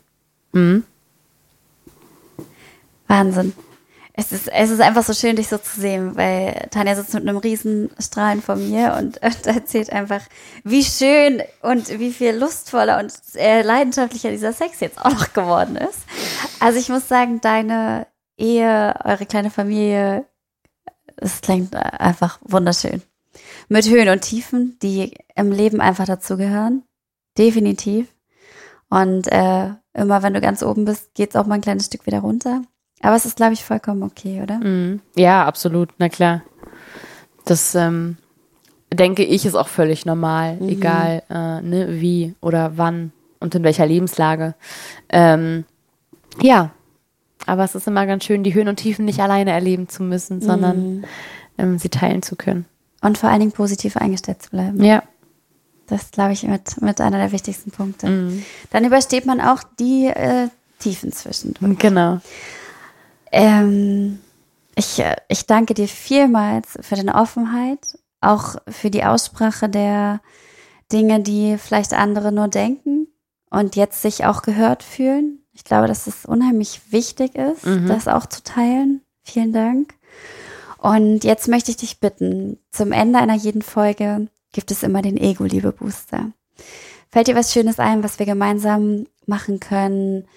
Wahnsinn. 3.08 3.54
Es 4.22 4.32
ist, 4.32 4.50
es 4.50 4.70
ist 4.70 4.82
einfach 4.82 5.04
so 5.04 5.14
schön, 5.14 5.36
dich 5.36 5.48
so 5.48 5.58
zu 5.58 5.82
sehen, 5.82 6.16
weil 6.16 6.68
Tanja 6.70 6.94
sitzt 6.96 7.16
mit 7.16 7.28
einem 7.28 7.38
riesen 7.38 7.90
Strahlen 7.98 8.44
vor 8.44 8.56
mir 8.56 8.96
und, 9.00 9.18
und 9.24 9.48
erzählt 9.48 9.92
einfach, 9.92 10.22
wie 10.64 10.84
schön 10.84 11.42
und 11.64 11.90
wie 11.98 12.12
viel 12.12 12.36
lustvoller 12.36 13.00
und 13.00 13.12
äh, 13.34 13.64
leidenschaftlicher 13.64 14.30
dieser 14.30 14.54
Sex 14.54 14.80
jetzt 14.80 15.00
auch 15.00 15.10
noch 15.10 15.34
geworden 15.34 15.76
ist. 15.76 16.02
Also 16.60 16.78
ich 16.78 16.90
muss 16.90 17.08
sagen, 17.08 17.42
deine 17.42 18.06
Ehe, 18.38 18.94
eure 19.04 19.26
kleine 19.26 19.50
Familie, 19.50 20.26
es 21.18 21.42
klingt 21.42 21.76
einfach 21.76 22.38
wunderschön. 22.44 23.02
Mit 23.70 23.90
Höhen 23.90 24.10
und 24.10 24.22
Tiefen, 24.22 24.78
die 24.84 25.16
im 25.36 25.52
Leben 25.52 25.82
einfach 25.82 26.06
dazugehören. 26.06 26.84
Definitiv. 27.40 28.14
Und 28.88 29.32
äh, 29.32 29.72
immer 29.94 30.22
wenn 30.22 30.36
du 30.36 30.42
ganz 30.42 30.62
oben 30.62 30.86
bist, 30.86 31.16
geht 31.16 31.32
es 31.32 31.36
auch 31.36 31.48
mal 31.48 31.56
ein 31.56 31.62
kleines 31.62 31.88
Stück 31.88 32.06
wieder 32.06 32.20
runter. 32.20 32.62
Aber 33.02 33.16
es 33.16 33.26
ist, 33.26 33.38
glaube 33.38 33.54
ich, 33.54 33.64
vollkommen 33.64 34.04
okay, 34.04 34.42
oder? 34.42 34.58
Mhm. 34.60 35.02
Ja, 35.16 35.46
absolut, 35.46 35.90
na 35.98 36.10
klar. 36.10 36.44
Das 37.46 37.74
ähm, 37.76 38.18
denke 38.94 39.24
ich 39.24 39.46
ist 39.46 39.56
auch 39.56 39.68
völlig 39.68 40.06
normal, 40.06 40.58
mhm. 40.58 40.70
egal 40.70 41.24
äh, 41.30 41.62
ne, 41.62 42.02
wie 42.02 42.36
oder 42.42 42.78
wann 42.78 43.12
und 43.40 43.56
in 43.56 43.64
welcher 43.64 43.86
Lebenslage. 43.86 44.54
Ähm, 45.10 45.66
ja, 46.42 46.72
aber 47.46 47.64
es 47.64 47.76
ist 47.76 47.88
immer 47.88 48.06
ganz 48.06 48.26
schön, 48.26 48.44
die 48.44 48.54
Höhen 48.54 48.68
und 48.68 48.78
Tiefen 48.78 49.06
nicht 49.06 49.20
alleine 49.20 49.52
erleben 49.52 49.90
zu 49.90 50.04
müssen, 50.04 50.42
sondern 50.42 50.98
mhm. 50.98 51.06
ähm, 51.58 51.80
sie 51.80 51.90
teilen 51.90 52.22
zu 52.22 52.36
können. 52.36 52.66
Und 53.02 53.18
vor 53.18 53.30
allen 53.30 53.40
Dingen 53.40 53.52
positiv 53.52 53.98
eingestellt 53.98 54.44
zu 54.44 54.52
bleiben. 54.52 54.84
Ja. 54.84 55.02
Das 55.88 56.04
ist, 56.04 56.14
glaube 56.14 56.34
ich, 56.34 56.44
mit, 56.44 56.82
mit 56.82 57.02
einer 57.02 57.18
der 57.18 57.32
wichtigsten 57.32 57.72
Punkte. 57.72 58.08
Mhm. 58.08 58.46
Dann 58.70 58.86
übersteht 58.86 59.26
man 59.26 59.42
auch 59.42 59.64
die 59.80 60.06
äh, 60.06 60.48
Tiefen 60.80 61.12
zwischendurch. 61.12 61.80
Genau. 61.80 62.22
Ähm, 63.32 64.20
ich, 64.76 65.00
äh, 65.00 65.16
ich 65.28 65.46
danke 65.46 65.74
dir 65.74 65.88
vielmals 65.88 66.78
für 66.82 66.96
deine 66.96 67.16
Offenheit, 67.16 67.98
auch 68.20 68.56
für 68.68 68.90
die 68.90 69.04
Aussprache 69.04 69.70
der 69.70 70.22
Dinge, 70.92 71.22
die 71.22 71.58
vielleicht 71.58 71.94
andere 71.94 72.32
nur 72.32 72.48
denken 72.48 73.08
und 73.50 73.76
jetzt 73.76 74.02
sich 74.02 74.26
auch 74.26 74.42
gehört 74.42 74.84
fühlen. 74.84 75.40
Ich 75.54 75.64
glaube, 75.64 75.88
dass 75.88 76.08
es 76.08 76.26
unheimlich 76.26 76.82
wichtig 76.92 77.36
ist, 77.36 77.66
mhm. 77.66 77.88
das 77.88 78.08
auch 78.08 78.26
zu 78.26 78.44
teilen. 78.44 79.02
Vielen 79.24 79.54
Dank. 79.54 79.94
Und 80.78 81.24
jetzt 81.24 81.48
möchte 81.48 81.72
ich 81.72 81.78
dich 81.78 82.00
bitten, 82.00 82.58
zum 82.72 82.92
Ende 82.92 83.20
einer 83.20 83.36
jeden 83.36 83.62
Folge 83.62 84.28
gibt 84.52 84.72
es 84.72 84.84
immer 84.84 85.02
den 85.02 85.18
Ego-Liebe-Booster. 85.18 86.32
Fällt 87.10 87.28
dir 87.28 87.36
was 87.36 87.54
Schönes 87.54 87.80
ein, 87.80 88.04
was 88.04 88.20
wir 88.20 88.26
gemeinsam 88.26 89.06
machen 89.26 89.60
können? 89.60 90.28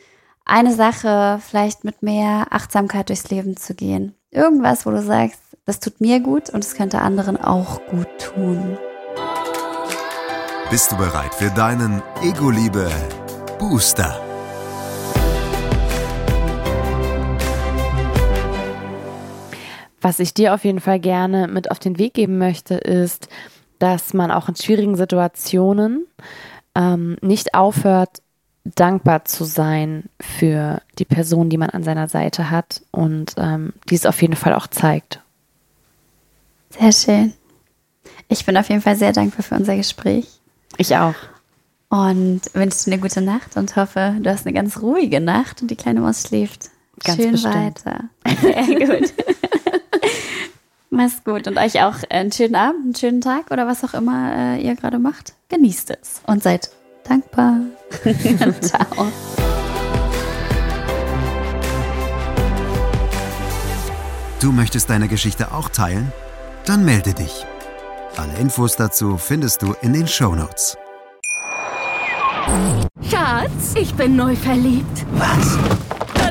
Eine 0.46 0.74
Sache, 0.74 1.38
vielleicht 1.40 1.84
mit 1.84 2.02
mehr 2.02 2.48
Achtsamkeit 2.50 3.08
durchs 3.08 3.30
Leben 3.30 3.56
zu 3.56 3.74
gehen. 3.74 4.14
Irgendwas, 4.30 4.84
wo 4.84 4.90
du 4.90 5.00
sagst, 5.00 5.40
das 5.64 5.80
tut 5.80 6.02
mir 6.02 6.20
gut 6.20 6.50
und 6.50 6.62
es 6.62 6.74
könnte 6.74 7.00
anderen 7.00 7.38
auch 7.38 7.80
gut 7.86 8.08
tun. 8.18 8.76
Bist 10.68 10.92
du 10.92 10.98
bereit 10.98 11.34
für 11.34 11.48
deinen 11.48 12.02
Ego-Liebe-Booster? 12.22 14.20
Was 20.02 20.18
ich 20.18 20.34
dir 20.34 20.52
auf 20.52 20.66
jeden 20.66 20.80
Fall 20.80 21.00
gerne 21.00 21.48
mit 21.48 21.70
auf 21.70 21.78
den 21.78 21.98
Weg 21.98 22.12
geben 22.12 22.36
möchte, 22.36 22.74
ist, 22.74 23.28
dass 23.78 24.12
man 24.12 24.30
auch 24.30 24.50
in 24.50 24.56
schwierigen 24.56 24.96
Situationen 24.96 26.06
ähm, 26.74 27.16
nicht 27.22 27.54
aufhört, 27.54 28.20
dankbar 28.64 29.24
zu 29.24 29.44
sein 29.44 30.04
für 30.20 30.80
die 30.98 31.04
Person, 31.04 31.50
die 31.50 31.58
man 31.58 31.70
an 31.70 31.84
seiner 31.84 32.08
Seite 32.08 32.50
hat 32.50 32.82
und 32.90 33.34
ähm, 33.36 33.74
dies 33.90 34.06
auf 34.06 34.20
jeden 34.22 34.36
Fall 34.36 34.54
auch 34.54 34.66
zeigt. 34.66 35.20
Sehr 36.70 36.92
schön. 36.92 37.32
Ich 38.28 38.46
bin 38.46 38.56
auf 38.56 38.68
jeden 38.68 38.80
Fall 38.80 38.96
sehr 38.96 39.12
dankbar 39.12 39.42
für 39.42 39.54
unser 39.54 39.76
Gespräch. 39.76 40.26
Ich 40.78 40.96
auch. 40.96 41.14
Und 41.88 42.40
wünsche 42.54 42.84
dir 42.84 42.92
eine 42.92 43.02
gute 43.02 43.20
Nacht 43.20 43.56
und 43.56 43.76
hoffe, 43.76 44.16
du 44.20 44.30
hast 44.30 44.46
eine 44.46 44.54
ganz 44.54 44.80
ruhige 44.80 45.20
Nacht 45.20 45.62
und 45.62 45.70
die 45.70 45.76
kleine 45.76 46.00
Maus 46.00 46.22
schläft. 46.22 46.70
Ganz 47.04 47.20
Schön 47.20 47.32
bestimmt. 47.32 47.54
weiter. 47.54 48.04
Sehr 48.40 48.98
gut. 48.98 49.12
Mach's 50.90 51.22
gut 51.24 51.46
und 51.48 51.58
euch 51.58 51.82
auch 51.82 51.96
einen 52.08 52.32
schönen 52.32 52.54
Abend, 52.54 52.84
einen 52.84 52.94
schönen 52.94 53.20
Tag 53.20 53.50
oder 53.50 53.66
was 53.66 53.84
auch 53.84 53.94
immer 53.94 54.56
äh, 54.56 54.62
ihr 54.62 54.74
gerade 54.76 54.98
macht. 54.98 55.34
Genießt 55.48 55.90
es 55.90 56.22
und 56.26 56.42
seid 56.42 56.70
dankbar. 57.04 57.58
Ciao. 58.60 59.12
Du 64.40 64.52
möchtest 64.52 64.90
deine 64.90 65.08
Geschichte 65.08 65.52
auch 65.52 65.68
teilen? 65.70 66.12
Dann 66.66 66.84
melde 66.84 67.14
dich. 67.14 67.46
Alle 68.16 68.34
Infos 68.34 68.76
dazu 68.76 69.16
findest 69.16 69.62
du 69.62 69.74
in 69.80 69.92
den 69.92 70.06
Show 70.06 70.34
Notes. 70.34 70.76
Schatz, 73.10 73.74
ich 73.74 73.94
bin 73.94 74.16
neu 74.16 74.36
verliebt. 74.36 75.06
Was? 75.12 75.83